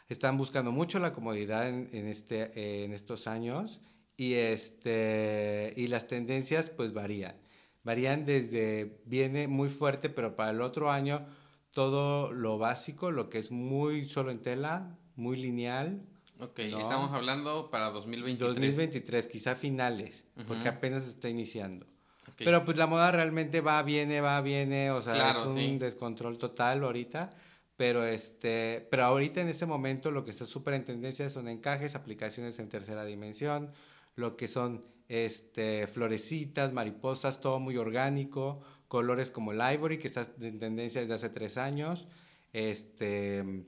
Están 0.07 0.37
buscando 0.37 0.71
mucho 0.71 0.99
la 0.99 1.13
comodidad 1.13 1.67
en, 1.67 1.89
en 1.93 2.07
este, 2.07 2.51
eh, 2.59 2.83
en 2.85 2.93
estos 2.93 3.25
años 3.27 3.79
y, 4.19 4.33
este, 4.33 5.73
y 5.77 5.87
las 5.87 6.07
tendencias 6.07 6.69
pues 6.69 6.91
varían. 6.91 7.37
Varían 7.83 8.25
desde, 8.25 8.99
viene 9.05 9.47
muy 9.47 9.69
fuerte, 9.69 10.09
pero 10.09 10.35
para 10.35 10.51
el 10.51 10.61
otro 10.61 10.91
año 10.91 11.25
todo 11.71 12.33
lo 12.33 12.57
básico, 12.57 13.11
lo 13.11 13.29
que 13.29 13.39
es 13.39 13.49
muy 13.49 14.09
solo 14.09 14.31
en 14.31 14.41
tela, 14.41 14.97
muy 15.15 15.37
lineal, 15.37 16.01
Ok, 16.41 16.59
¿no? 16.69 16.79
estamos 16.81 17.11
hablando 17.13 17.69
para 17.69 17.91
2023. 17.91 18.55
2023, 18.55 19.27
quizá 19.27 19.55
finales, 19.55 20.25
porque 20.47 20.67
apenas 20.67 21.07
está 21.07 21.29
iniciando. 21.29 21.85
Ok. 22.27 22.35
Pero 22.39 22.65
pues 22.65 22.77
la 22.77 22.87
moda 22.87 23.11
realmente 23.13 23.61
va, 23.61 23.81
viene, 23.83 24.19
va, 24.19 24.41
viene, 24.41 24.91
o 24.91 25.01
sea, 25.01 25.13
Claro, 25.13 25.39
es 25.41 25.45
un 25.47 25.55
sí. 25.57 25.77
descontrol 25.77 26.37
total 26.37 26.83
ahorita. 26.83 27.29
Pero 27.77 28.05
este, 28.05 28.85
pero 28.91 29.05
ahorita 29.05 29.39
en 29.39 29.47
este 29.47 29.65
momento 29.65 30.11
lo 30.11 30.25
que 30.25 30.31
está 30.31 30.45
súper 30.45 30.73
en 30.73 30.83
tendencia 30.83 31.29
son 31.29 31.47
encajes, 31.47 31.95
aplicaciones 31.95 32.59
en 32.59 32.67
tercera 32.67 33.05
dimensión, 33.05 33.71
lo 34.15 34.35
que 34.37 34.47
son 34.47 34.85
este, 35.07 35.87
florecitas, 35.87 36.73
mariposas, 36.73 37.41
todo 37.41 37.59
muy 37.59 37.77
orgánico, 37.77 38.61
colores 38.87 39.31
como 39.31 39.51
el 39.51 39.61
ivory, 39.73 39.97
que 39.97 40.07
está 40.07 40.27
en 40.41 40.59
tendencia 40.59 41.01
desde 41.01 41.13
hace 41.15 41.29
tres 41.29 41.57
años, 41.57 42.07
este, 42.53 43.65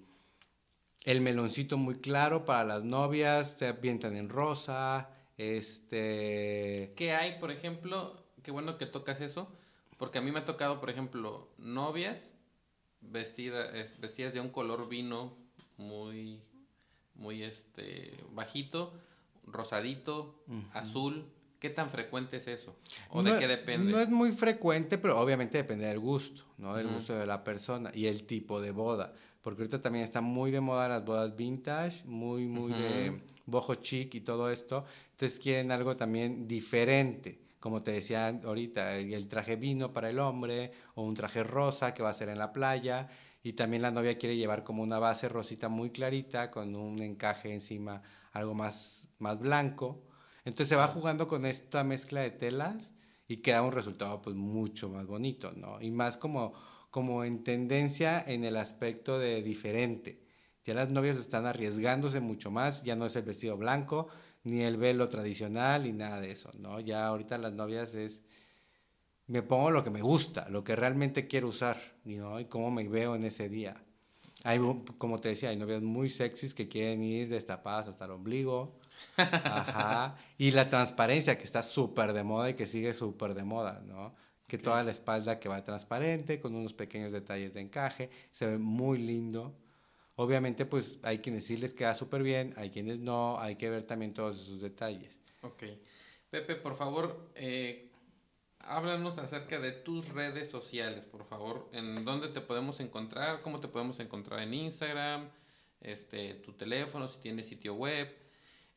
el 1.03 1.21
meloncito 1.21 1.77
muy 1.77 1.95
claro 1.95 2.45
para 2.45 2.63
las 2.63 2.83
novias, 2.83 3.57
se 3.57 3.67
ambientan 3.67 4.15
en 4.15 4.29
rosa, 4.29 5.09
este, 5.37 6.93
¿Qué 6.95 7.13
hay, 7.13 7.39
por 7.39 7.49
ejemplo? 7.51 8.23
Qué 8.43 8.51
bueno 8.51 8.77
que 8.77 8.85
tocas 8.85 9.21
eso, 9.21 9.51
porque 9.97 10.19
a 10.19 10.21
mí 10.21 10.31
me 10.31 10.39
ha 10.39 10.45
tocado, 10.45 10.79
por 10.79 10.89
ejemplo, 10.91 11.49
novias 11.57 12.33
vestida, 13.01 13.75
es- 13.75 13.99
vestidas 13.99 14.33
de 14.33 14.39
un 14.39 14.49
color 14.49 14.87
vino 14.87 15.35
muy, 15.77 16.39
muy 17.15 17.43
este, 17.43 18.13
bajito, 18.31 18.93
rosadito, 19.47 20.43
azul. 20.73 21.25
¿Qué 21.59 21.69
tan 21.69 21.91
frecuente 21.91 22.37
es 22.37 22.47
eso? 22.47 22.75
¿O 23.11 23.21
de 23.21 23.31
No- 23.33 23.37
qué 23.37 23.47
depende? 23.47 23.91
No 23.91 23.99
es 23.99 24.09
muy 24.09 24.31
frecuente, 24.31 24.97
pero 24.97 25.19
obviamente 25.19 25.59
depende 25.59 25.85
del 25.85 25.99
gusto, 25.99 26.43
¿no? 26.57 26.75
Del 26.75 26.87
Ujú. 26.87 26.95
gusto 26.95 27.13
de 27.15 27.27
la 27.27 27.43
persona 27.43 27.91
y 27.93 28.07
el 28.07 28.23
tipo 28.23 28.59
de 28.59 28.71
boda. 28.71 29.13
Porque 29.43 29.61
ahorita 29.61 29.79
también 29.79 30.03
está 30.03 30.21
muy 30.21 30.49
de 30.49 30.59
moda 30.59 30.87
las 30.89 31.05
bodas 31.05 31.35
vintage, 31.35 32.03
muy, 32.05 32.47
muy 32.47 32.73
de 32.73 33.11
Ujú. 33.11 33.21
boho 33.45 33.75
chic 33.75 34.15
y 34.15 34.21
todo 34.21 34.49
esto. 34.49 34.85
Entonces 35.11 35.37
quieren 35.37 35.71
algo 35.71 35.95
también 35.95 36.47
diferente. 36.47 37.39
Como 37.59 37.83
te 37.83 37.91
decía 37.91 38.27
ahorita, 38.43 38.95
el 38.97 39.27
traje 39.27 39.55
vino 39.55 39.93
para 39.93 40.09
el 40.09 40.17
hombre 40.17 40.71
o 40.95 41.03
un 41.03 41.13
traje 41.13 41.43
rosa 41.43 41.93
que 41.93 42.01
va 42.01 42.09
a 42.09 42.13
ser 42.15 42.29
en 42.29 42.39
la 42.39 42.53
playa. 42.53 43.07
Y 43.43 43.53
también 43.53 43.83
la 43.83 43.91
novia 43.91 44.17
quiere 44.17 44.35
llevar 44.35 44.63
como 44.63 44.81
una 44.81 44.97
base 44.97 45.29
rosita 45.29 45.69
muy 45.69 45.91
clarita 45.91 46.49
con 46.49 46.75
un 46.75 46.99
encaje 47.03 47.53
encima, 47.53 48.01
algo 48.33 48.55
más, 48.55 49.00
más 49.21 49.39
blanco. 49.39 50.03
Entonces 50.43 50.69
se 50.69 50.75
va 50.75 50.87
jugando 50.87 51.27
con 51.27 51.45
esta 51.45 51.83
mezcla 51.83 52.21
de 52.21 52.31
telas 52.31 52.93
y 53.27 53.37
queda 53.37 53.61
un 53.61 53.71
resultado 53.71 54.21
pues 54.21 54.35
mucho 54.35 54.89
más 54.89 55.05
bonito, 55.05 55.53
¿no? 55.55 55.81
Y 55.81 55.91
más 55.91 56.17
como, 56.17 56.53
como 56.89 57.23
en 57.23 57.43
tendencia 57.43 58.21
en 58.25 58.43
el 58.43 58.57
aspecto 58.57 59.19
de 59.19 59.41
diferente. 59.41 60.25
Ya 60.65 60.73
las 60.73 60.89
novias 60.89 61.17
están 61.17 61.45
arriesgándose 61.45 62.19
mucho 62.19 62.51
más, 62.51 62.83
ya 62.83 62.95
no 62.95 63.05
es 63.05 63.15
el 63.15 63.23
vestido 63.23 63.57
blanco, 63.57 64.09
ni 64.43 64.61
el 64.61 64.77
velo 64.77 65.09
tradicional, 65.09 65.83
ni 65.83 65.91
nada 65.91 66.19
de 66.19 66.31
eso, 66.31 66.51
¿no? 66.57 66.79
Ya 66.79 67.07
ahorita 67.07 67.37
las 67.37 67.53
novias 67.53 67.95
es, 67.95 68.21
me 69.27 69.41
pongo 69.41 69.71
lo 69.71 69.83
que 69.83 69.89
me 69.89 70.01
gusta, 70.01 70.49
lo 70.49 70.63
que 70.63 70.75
realmente 70.75 71.27
quiero 71.27 71.47
usar, 71.47 71.79
¿no? 72.03 72.39
Y 72.39 72.45
cómo 72.45 72.69
me 72.69 72.87
veo 72.87 73.15
en 73.15 73.23
ese 73.23 73.49
día. 73.49 73.83
Hay, 74.43 74.59
como 74.97 75.19
te 75.19 75.29
decía, 75.29 75.49
hay 75.49 75.57
novias 75.57 75.83
muy 75.83 76.09
sexys 76.09 76.53
que 76.53 76.67
quieren 76.67 77.03
ir 77.03 77.29
destapadas 77.29 77.87
hasta 77.87 78.05
el 78.05 78.11
ombligo. 78.11 78.79
Ajá. 79.17 80.17
Y 80.37 80.51
la 80.51 80.69
transparencia 80.69 81.37
que 81.37 81.43
está 81.43 81.63
súper 81.63 82.13
de 82.13 82.23
moda 82.23 82.49
y 82.49 82.53
que 82.55 82.65
sigue 82.65 82.93
súper 82.93 83.33
de 83.33 83.43
moda, 83.43 83.81
¿no? 83.85 84.15
Que 84.47 84.57
toda 84.57 84.83
la 84.83 84.91
espalda 84.91 85.39
que 85.39 85.49
va 85.49 85.63
transparente, 85.63 86.39
con 86.39 86.55
unos 86.55 86.73
pequeños 86.73 87.11
detalles 87.11 87.53
de 87.53 87.61
encaje, 87.61 88.09
se 88.31 88.45
ve 88.45 88.57
muy 88.57 88.97
lindo. 88.97 89.55
Obviamente, 90.15 90.65
pues 90.65 90.99
hay 91.03 91.19
quienes 91.19 91.45
sí 91.45 91.57
les 91.57 91.73
queda 91.73 91.95
súper 91.95 92.21
bien, 92.21 92.53
hay 92.57 92.69
quienes 92.69 92.99
no, 92.99 93.39
hay 93.39 93.55
que 93.55 93.69
ver 93.69 93.83
también 93.83 94.13
todos 94.13 94.41
esos 94.41 94.61
detalles. 94.61 95.15
Ok. 95.41 95.63
Pepe, 96.29 96.55
por 96.55 96.75
favor, 96.75 97.31
eh, 97.35 97.91
háblanos 98.59 99.17
acerca 99.17 99.59
de 99.59 99.71
tus 99.71 100.09
redes 100.09 100.49
sociales, 100.49 101.05
por 101.05 101.25
favor. 101.25 101.69
¿En 101.73 102.05
dónde 102.05 102.27
te 102.27 102.41
podemos 102.41 102.79
encontrar? 102.79 103.41
¿Cómo 103.41 103.59
te 103.59 103.67
podemos 103.67 103.99
encontrar 103.99 104.41
en 104.41 104.53
Instagram? 104.53 105.29
Este, 105.79 106.35
tu 106.35 106.53
teléfono, 106.53 107.07
si 107.07 107.19
tienes 107.19 107.47
sitio 107.47 107.73
web. 107.73 108.07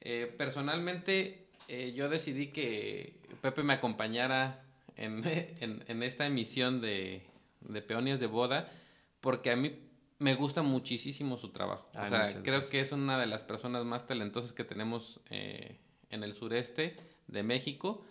Eh, 0.01 0.33
personalmente, 0.37 1.47
eh, 1.69 1.93
yo 1.95 2.09
decidí 2.09 2.49
que 2.49 3.21
Pepe 3.41 3.63
me 3.63 3.73
acompañara 3.75 4.65
en, 4.97 5.23
en- 5.61 5.85
en 5.87 6.03
esta 6.03 6.27
emisión 6.27 6.81
de, 6.81 7.23
de 7.61 7.83
Peonias 7.83 8.21
de 8.21 8.27
Boda, 8.27 8.71
porque 9.21 9.51
a 9.51 9.57
mí 9.57 9.75
me 10.19 10.35
gusta 10.35 10.63
muchísimo 10.63 11.37
su 11.39 11.51
trabajo. 11.51 11.89
Ay, 11.95 12.05
o 12.05 12.09
sea, 12.09 12.29
creo 12.43 12.43
gracias. 12.61 12.71
que 12.71 12.81
es 12.81 12.93
una 12.93 13.19
de 13.19 13.27
las 13.27 13.45
personas 13.45 13.85
más 13.85 14.07
talentosas 14.07 14.53
que 14.53 14.65
tenemos 14.65 15.21
eh, 15.31 15.79
en 16.11 16.23
el 16.23 16.35
sureste 16.35 16.97
de 17.27 17.43
México 17.43 18.05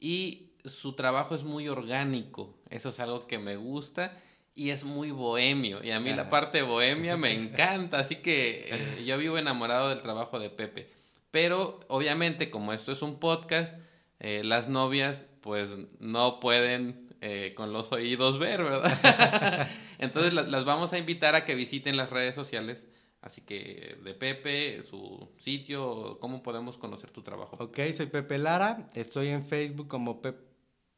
y 0.00 0.52
su 0.64 0.94
trabajo 0.94 1.34
es 1.34 1.42
muy 1.42 1.68
orgánico. 1.68 2.56
Eso 2.70 2.88
es 2.88 3.00
algo 3.00 3.26
que 3.26 3.38
me 3.38 3.56
gusta 3.56 4.16
y 4.54 4.70
es 4.70 4.84
muy 4.84 5.10
bohemio. 5.10 5.82
Y 5.84 5.90
a 5.90 6.00
mí 6.00 6.12
la 6.12 6.28
parte 6.30 6.62
bohemia 6.62 7.16
me 7.16 7.32
encanta, 7.42 7.98
así 7.98 8.16
que 8.16 8.68
eh, 8.70 9.04
yo 9.04 9.18
vivo 9.18 9.38
enamorado 9.38 9.90
del 9.90 10.00
trabajo 10.02 10.38
de 10.38 10.50
Pepe. 10.50 10.88
Pero 11.32 11.80
obviamente 11.88 12.48
como 12.50 12.72
esto 12.72 12.92
es 12.92 13.02
un 13.02 13.18
podcast, 13.18 13.74
eh, 14.20 14.42
las 14.44 14.68
novias 14.68 15.26
pues 15.40 15.70
no 15.98 16.38
pueden 16.38 17.08
eh, 17.20 17.52
con 17.56 17.72
los 17.72 17.90
oídos 17.90 18.38
ver, 18.38 18.62
¿verdad? 18.62 19.68
Entonces 19.98 20.32
la- 20.32 20.42
las 20.42 20.64
vamos 20.64 20.92
a 20.92 20.98
invitar 20.98 21.34
a 21.34 21.44
que 21.44 21.54
visiten 21.56 21.96
las 21.96 22.10
redes 22.10 22.34
sociales. 22.36 22.84
Así 23.20 23.40
que 23.40 23.96
de 24.02 24.14
Pepe, 24.14 24.82
su 24.82 25.28
sitio, 25.38 26.18
cómo 26.20 26.42
podemos 26.42 26.76
conocer 26.76 27.10
tu 27.12 27.22
trabajo. 27.22 27.56
Ok, 27.60 27.78
soy 27.94 28.06
Pepe 28.06 28.38
Lara, 28.38 28.88
estoy 28.94 29.28
en 29.28 29.44
Facebook 29.44 29.86
como 29.86 30.20
Pep 30.20 30.40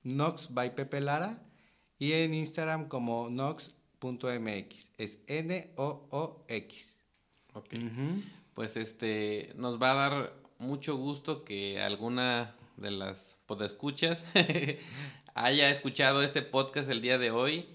Nox 0.03 0.49
by 0.55 0.75
Pepe 0.75 1.03
Lara 1.03 1.43
y 1.99 2.13
en 2.13 2.33
Instagram 2.33 2.89
como 2.89 3.29
nox.mx. 3.29 4.91
Es 4.97 5.19
N-O-O-X. 5.27 6.97
Ok. 7.53 7.75
Ujú. 7.75 8.23
Pues 8.55 8.77
este, 8.77 9.53
nos 9.57 9.83
va 9.83 9.91
a 9.91 9.95
dar 9.95 10.33
mucho 10.59 10.97
gusto 10.97 11.45
que 11.45 11.81
alguna 11.81 12.55
de 12.77 12.91
las 12.91 13.37
podescuchas 13.47 14.23
haya 15.35 15.69
escuchado 15.71 16.23
este 16.23 16.43
podcast 16.43 16.89
el 16.89 17.03
día 17.03 17.19
de 17.19 17.31
hoy, 17.31 17.69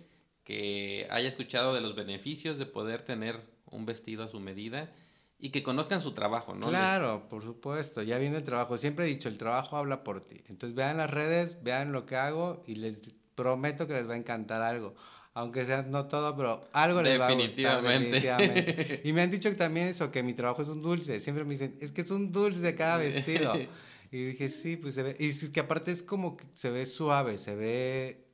que 0.44 1.08
haya 1.12 1.28
escuchado 1.28 1.74
de 1.74 1.82
los 1.82 1.96
beneficios 1.96 2.58
de 2.58 2.66
poder 2.66 3.04
tener 3.04 3.42
un 3.66 3.86
vestido 3.86 4.24
a 4.24 4.28
su 4.28 4.40
medida 4.40 4.92
y 5.38 5.52
que 5.52 5.64
conozcan 5.64 6.02
su 6.02 6.14
trabajo, 6.14 6.54
¿no? 6.54 6.68
Claro, 6.68 7.28
por 7.30 7.44
supuesto, 7.44 8.02
ya 8.02 8.18
viene 8.18 8.38
el 8.38 8.44
trabajo. 8.44 8.78
Siempre 8.78 9.06
he 9.06 9.08
dicho, 9.08 9.30
el 9.30 9.38
trabajo 9.38 9.78
habla 9.78 10.04
por 10.04 10.22
ti. 10.22 10.42
Entonces 10.48 10.76
vean 10.76 10.98
las 10.98 11.10
redes, 11.10 11.64
vean 11.64 11.92
lo 11.92 12.06
que 12.06 12.18
hago 12.18 12.64
y 12.68 12.76
les 12.76 13.14
prometo 13.36 13.88
que 13.88 13.94
les 13.94 14.10
va 14.10 14.16
a 14.16 14.18
encantar 14.18 14.62
algo. 14.62 14.96
Aunque 15.40 15.66
sea 15.66 15.84
no 15.84 16.06
todo, 16.08 16.36
pero 16.36 16.68
algo 16.74 17.02
les 17.02 17.20
va 17.20 17.28
a 17.28 17.34
gustar. 17.34 17.82
Definitivamente. 17.82 19.02
Y 19.06 19.14
me 19.14 19.22
han 19.22 19.32
dicho 19.32 19.56
también 19.56 19.88
eso, 19.88 20.12
que 20.12 20.22
mi 20.22 20.34
trabajo 20.34 20.62
es 20.62 20.68
un 20.68 20.82
dulce. 20.82 21.22
Siempre 21.22 21.46
me 21.46 21.54
dicen, 21.54 21.78
es 21.80 21.92
que 21.94 22.02
es 22.02 22.12
un 22.12 22.32
dulce 22.32 22.76
cada 22.76 22.98
vestido. 22.98 23.54
Y 24.12 24.26
dije, 24.32 24.50
sí, 24.50 24.76
pues 24.76 24.96
se 24.96 25.04
ve. 25.04 25.16
Y 25.20 25.30
es 25.30 25.50
que 25.52 25.60
aparte 25.60 25.92
es 25.92 26.02
como 26.02 26.36
que 26.36 26.44
se 26.56 26.72
ve 26.72 26.88
suave, 26.88 27.38
se 27.38 27.54
ve 27.54 28.26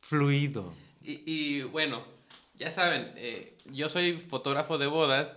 fluido. 0.00 0.72
Y, 1.02 1.20
y, 1.26 1.62
bueno, 1.62 2.04
ya 2.54 2.70
saben, 2.70 3.12
eh, 3.16 3.58
yo 3.72 3.88
soy 3.88 4.18
fotógrafo 4.20 4.78
de 4.78 4.86
bodas 4.86 5.34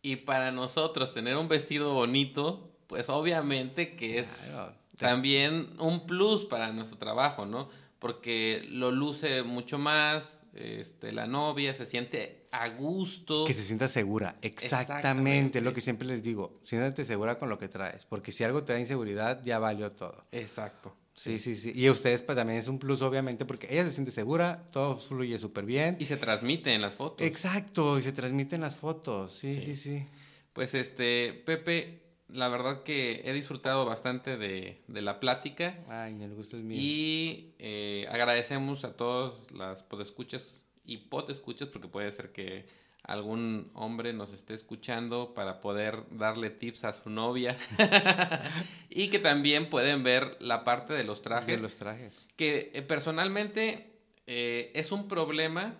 y 0.00 0.16
para 0.16 0.52
nosotros 0.52 1.12
tener 1.12 1.36
un 1.36 1.48
vestido 1.48 1.92
bonito, 1.92 2.72
pues 2.86 3.08
obviamente 3.10 3.94
que 3.94 4.20
es 4.20 4.50
Claro. 4.52 4.74
también 4.96 5.68
un 5.78 6.06
plus 6.06 6.44
para 6.46 6.72
nuestro 6.72 6.96
trabajo, 6.96 7.44
¿no? 7.44 7.68
Porque 8.02 8.66
lo 8.68 8.90
luce 8.90 9.44
mucho 9.44 9.78
más, 9.78 10.42
este, 10.54 11.12
la 11.12 11.28
novia 11.28 11.72
se 11.72 11.86
siente 11.86 12.48
a 12.50 12.68
gusto. 12.68 13.44
Que 13.46 13.54
se 13.54 13.62
sienta 13.62 13.86
segura, 13.88 14.36
exactamente, 14.42 14.66
Exactamente. 14.66 15.60
lo 15.60 15.72
que 15.72 15.80
siempre 15.80 16.08
les 16.08 16.20
digo, 16.24 16.58
siéntate 16.64 17.04
segura 17.04 17.38
con 17.38 17.48
lo 17.48 17.58
que 17.58 17.68
traes, 17.68 18.04
porque 18.04 18.32
si 18.32 18.42
algo 18.42 18.64
te 18.64 18.72
da 18.72 18.80
inseguridad, 18.80 19.40
ya 19.44 19.60
valió 19.60 19.92
todo. 19.92 20.26
Exacto. 20.32 20.96
Sí, 21.14 21.38
sí, 21.38 21.54
sí. 21.54 21.70
Y 21.76 21.86
a 21.86 21.92
ustedes 21.92 22.22
pues, 22.22 22.34
también 22.36 22.58
es 22.58 22.66
un 22.66 22.80
plus, 22.80 23.02
obviamente, 23.02 23.44
porque 23.44 23.68
ella 23.70 23.84
se 23.84 23.92
siente 23.92 24.10
segura, 24.10 24.66
todo 24.72 24.96
fluye 24.98 25.38
súper 25.38 25.64
bien. 25.64 25.96
Y 26.00 26.06
se 26.06 26.16
transmite 26.16 26.74
en 26.74 26.82
las 26.82 26.96
fotos. 26.96 27.24
Exacto, 27.24 28.00
y 28.00 28.02
se 28.02 28.10
transmiten 28.10 28.62
las 28.62 28.74
fotos, 28.74 29.32
sí, 29.38 29.54
Sí. 29.54 29.60
sí, 29.60 29.76
sí. 29.76 30.06
Pues 30.52 30.74
este, 30.74 31.32
Pepe, 31.46 32.01
la 32.32 32.48
verdad 32.48 32.82
que 32.82 33.22
he 33.24 33.32
disfrutado 33.32 33.84
bastante 33.84 34.36
de, 34.36 34.82
de 34.88 35.02
la 35.02 35.20
plática. 35.20 35.78
Ay, 35.88 36.22
el 36.22 36.34
gusto 36.34 36.56
es 36.56 36.62
mío. 36.62 36.78
Y 36.80 37.54
eh, 37.58 38.06
agradecemos 38.10 38.84
a 38.84 38.96
todos 38.96 39.50
las 39.52 39.82
podescuchas 39.82 40.64
y 40.84 40.96
potescuchas, 40.98 41.68
porque 41.68 41.88
puede 41.88 42.10
ser 42.12 42.32
que 42.32 42.66
algún 43.04 43.70
hombre 43.74 44.12
nos 44.12 44.32
esté 44.32 44.54
escuchando 44.54 45.34
para 45.34 45.60
poder 45.60 46.04
darle 46.10 46.50
tips 46.50 46.84
a 46.84 46.92
su 46.92 47.10
novia. 47.10 47.56
y 48.88 49.08
que 49.08 49.18
también 49.18 49.68
pueden 49.68 50.02
ver 50.02 50.36
la 50.40 50.64
parte 50.64 50.94
de 50.94 51.04
los 51.04 51.22
trajes. 51.22 51.56
De 51.56 51.62
los 51.62 51.76
trajes. 51.76 52.26
Que 52.36 52.70
eh, 52.74 52.82
personalmente 52.82 54.00
eh, 54.26 54.70
es 54.74 54.92
un 54.92 55.08
problema 55.08 55.78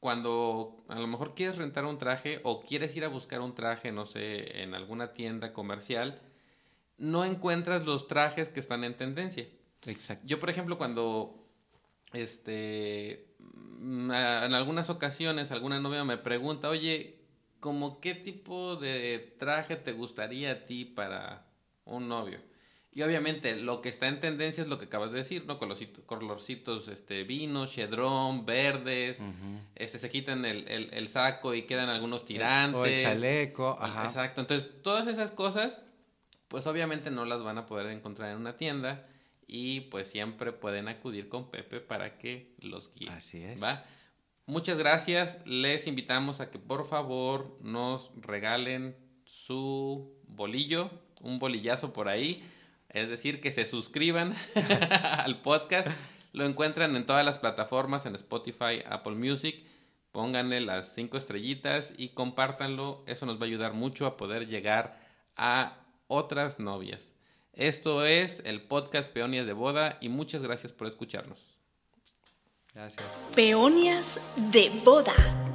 cuando 0.00 0.84
a 0.88 0.98
lo 0.98 1.06
mejor 1.06 1.34
quieres 1.34 1.56
rentar 1.56 1.84
un 1.84 1.98
traje 1.98 2.40
o 2.44 2.62
quieres 2.62 2.94
ir 2.96 3.04
a 3.04 3.08
buscar 3.08 3.40
un 3.40 3.54
traje, 3.54 3.92
no 3.92 4.06
sé, 4.06 4.62
en 4.62 4.74
alguna 4.74 5.12
tienda 5.12 5.52
comercial, 5.52 6.20
no 6.98 7.24
encuentras 7.24 7.84
los 7.84 8.08
trajes 8.08 8.48
que 8.48 8.60
están 8.60 8.84
en 8.84 8.96
tendencia. 8.96 9.46
Exacto. 9.86 10.26
Yo, 10.26 10.40
por 10.40 10.50
ejemplo, 10.50 10.78
cuando 10.78 11.46
este 12.12 13.34
mm, 13.38 14.10
en 14.10 14.54
algunas 14.54 14.90
ocasiones 14.90 15.50
alguna 15.50 15.80
novia 15.80 16.04
me 16.04 16.18
pregunta, 16.18 16.68
oye, 16.68 17.20
¿cómo 17.60 18.00
qué 18.00 18.14
tipo 18.14 18.76
de 18.76 19.34
traje 19.38 19.76
te 19.76 19.92
gustaría 19.92 20.52
a 20.52 20.64
ti 20.66 20.84
para 20.84 21.46
un 21.84 22.08
novio? 22.08 22.40
Y 22.96 23.02
obviamente 23.02 23.56
lo 23.56 23.82
que 23.82 23.90
está 23.90 24.08
en 24.08 24.20
tendencia 24.20 24.62
es 24.62 24.70
lo 24.70 24.78
que 24.78 24.86
acabas 24.86 25.12
de 25.12 25.18
decir, 25.18 25.44
¿no? 25.44 25.58
Colorcitos, 25.58 26.02
colorcitos 26.06 26.88
este, 26.88 27.24
vinos, 27.24 27.70
chedrón, 27.70 28.46
verdes, 28.46 29.18
este, 29.74 29.98
se 29.98 30.08
quitan 30.08 30.46
el, 30.46 30.66
el, 30.66 31.08
saco 31.08 31.52
y 31.52 31.64
quedan 31.64 31.90
algunos 31.90 32.24
tirantes. 32.24 32.74
O 32.74 32.86
el 32.86 33.02
chaleco, 33.02 33.76
ajá. 33.78 34.06
Exacto, 34.06 34.40
entonces 34.40 34.80
todas 34.80 35.08
esas 35.08 35.30
cosas, 35.30 35.82
pues 36.48 36.66
obviamente 36.66 37.10
no 37.10 37.26
las 37.26 37.42
van 37.42 37.58
a 37.58 37.66
poder 37.66 37.88
encontrar 37.88 38.30
en 38.30 38.38
una 38.38 38.56
tienda 38.56 39.06
y 39.46 39.82
pues 39.82 40.08
siempre 40.08 40.52
pueden 40.52 40.88
acudir 40.88 41.28
con 41.28 41.50
Pepe 41.50 41.80
para 41.80 42.16
que 42.16 42.54
los 42.60 42.94
guíe. 42.94 43.10
Así 43.10 43.42
es. 43.42 43.62
¿va? 43.62 43.84
Muchas 44.46 44.78
gracias, 44.78 45.38
les 45.44 45.86
invitamos 45.86 46.40
a 46.40 46.50
que 46.50 46.58
por 46.58 46.88
favor 46.88 47.58
nos 47.60 48.10
regalen 48.16 48.96
su 49.26 50.16
bolillo, 50.26 50.90
un 51.20 51.38
bolillazo 51.38 51.92
por 51.92 52.08
ahí 52.08 52.42
es 52.96 53.10
decir, 53.10 53.40
que 53.40 53.52
se 53.52 53.66
suscriban 53.66 54.34
al 54.54 55.42
podcast. 55.42 55.88
Lo 56.32 56.46
encuentran 56.46 56.96
en 56.96 57.04
todas 57.04 57.24
las 57.24 57.38
plataformas, 57.38 58.06
en 58.06 58.14
Spotify, 58.14 58.82
Apple 58.88 59.14
Music. 59.14 59.64
Pónganle 60.12 60.62
las 60.62 60.94
cinco 60.94 61.18
estrellitas 61.18 61.92
y 61.98 62.08
compártanlo. 62.08 63.04
Eso 63.06 63.26
nos 63.26 63.36
va 63.36 63.42
a 63.42 63.46
ayudar 63.46 63.74
mucho 63.74 64.06
a 64.06 64.16
poder 64.16 64.46
llegar 64.48 64.98
a 65.36 65.76
otras 66.08 66.58
novias. 66.58 67.12
Esto 67.52 68.06
es 68.06 68.40
el 68.44 68.62
podcast 68.62 69.10
Peonias 69.10 69.46
de 69.46 69.52
Boda 69.52 69.98
y 70.00 70.08
muchas 70.08 70.42
gracias 70.42 70.72
por 70.72 70.86
escucharnos. 70.86 71.38
Gracias. 72.74 73.06
Peonias 73.34 74.20
de 74.36 74.70
Boda. 74.84 75.45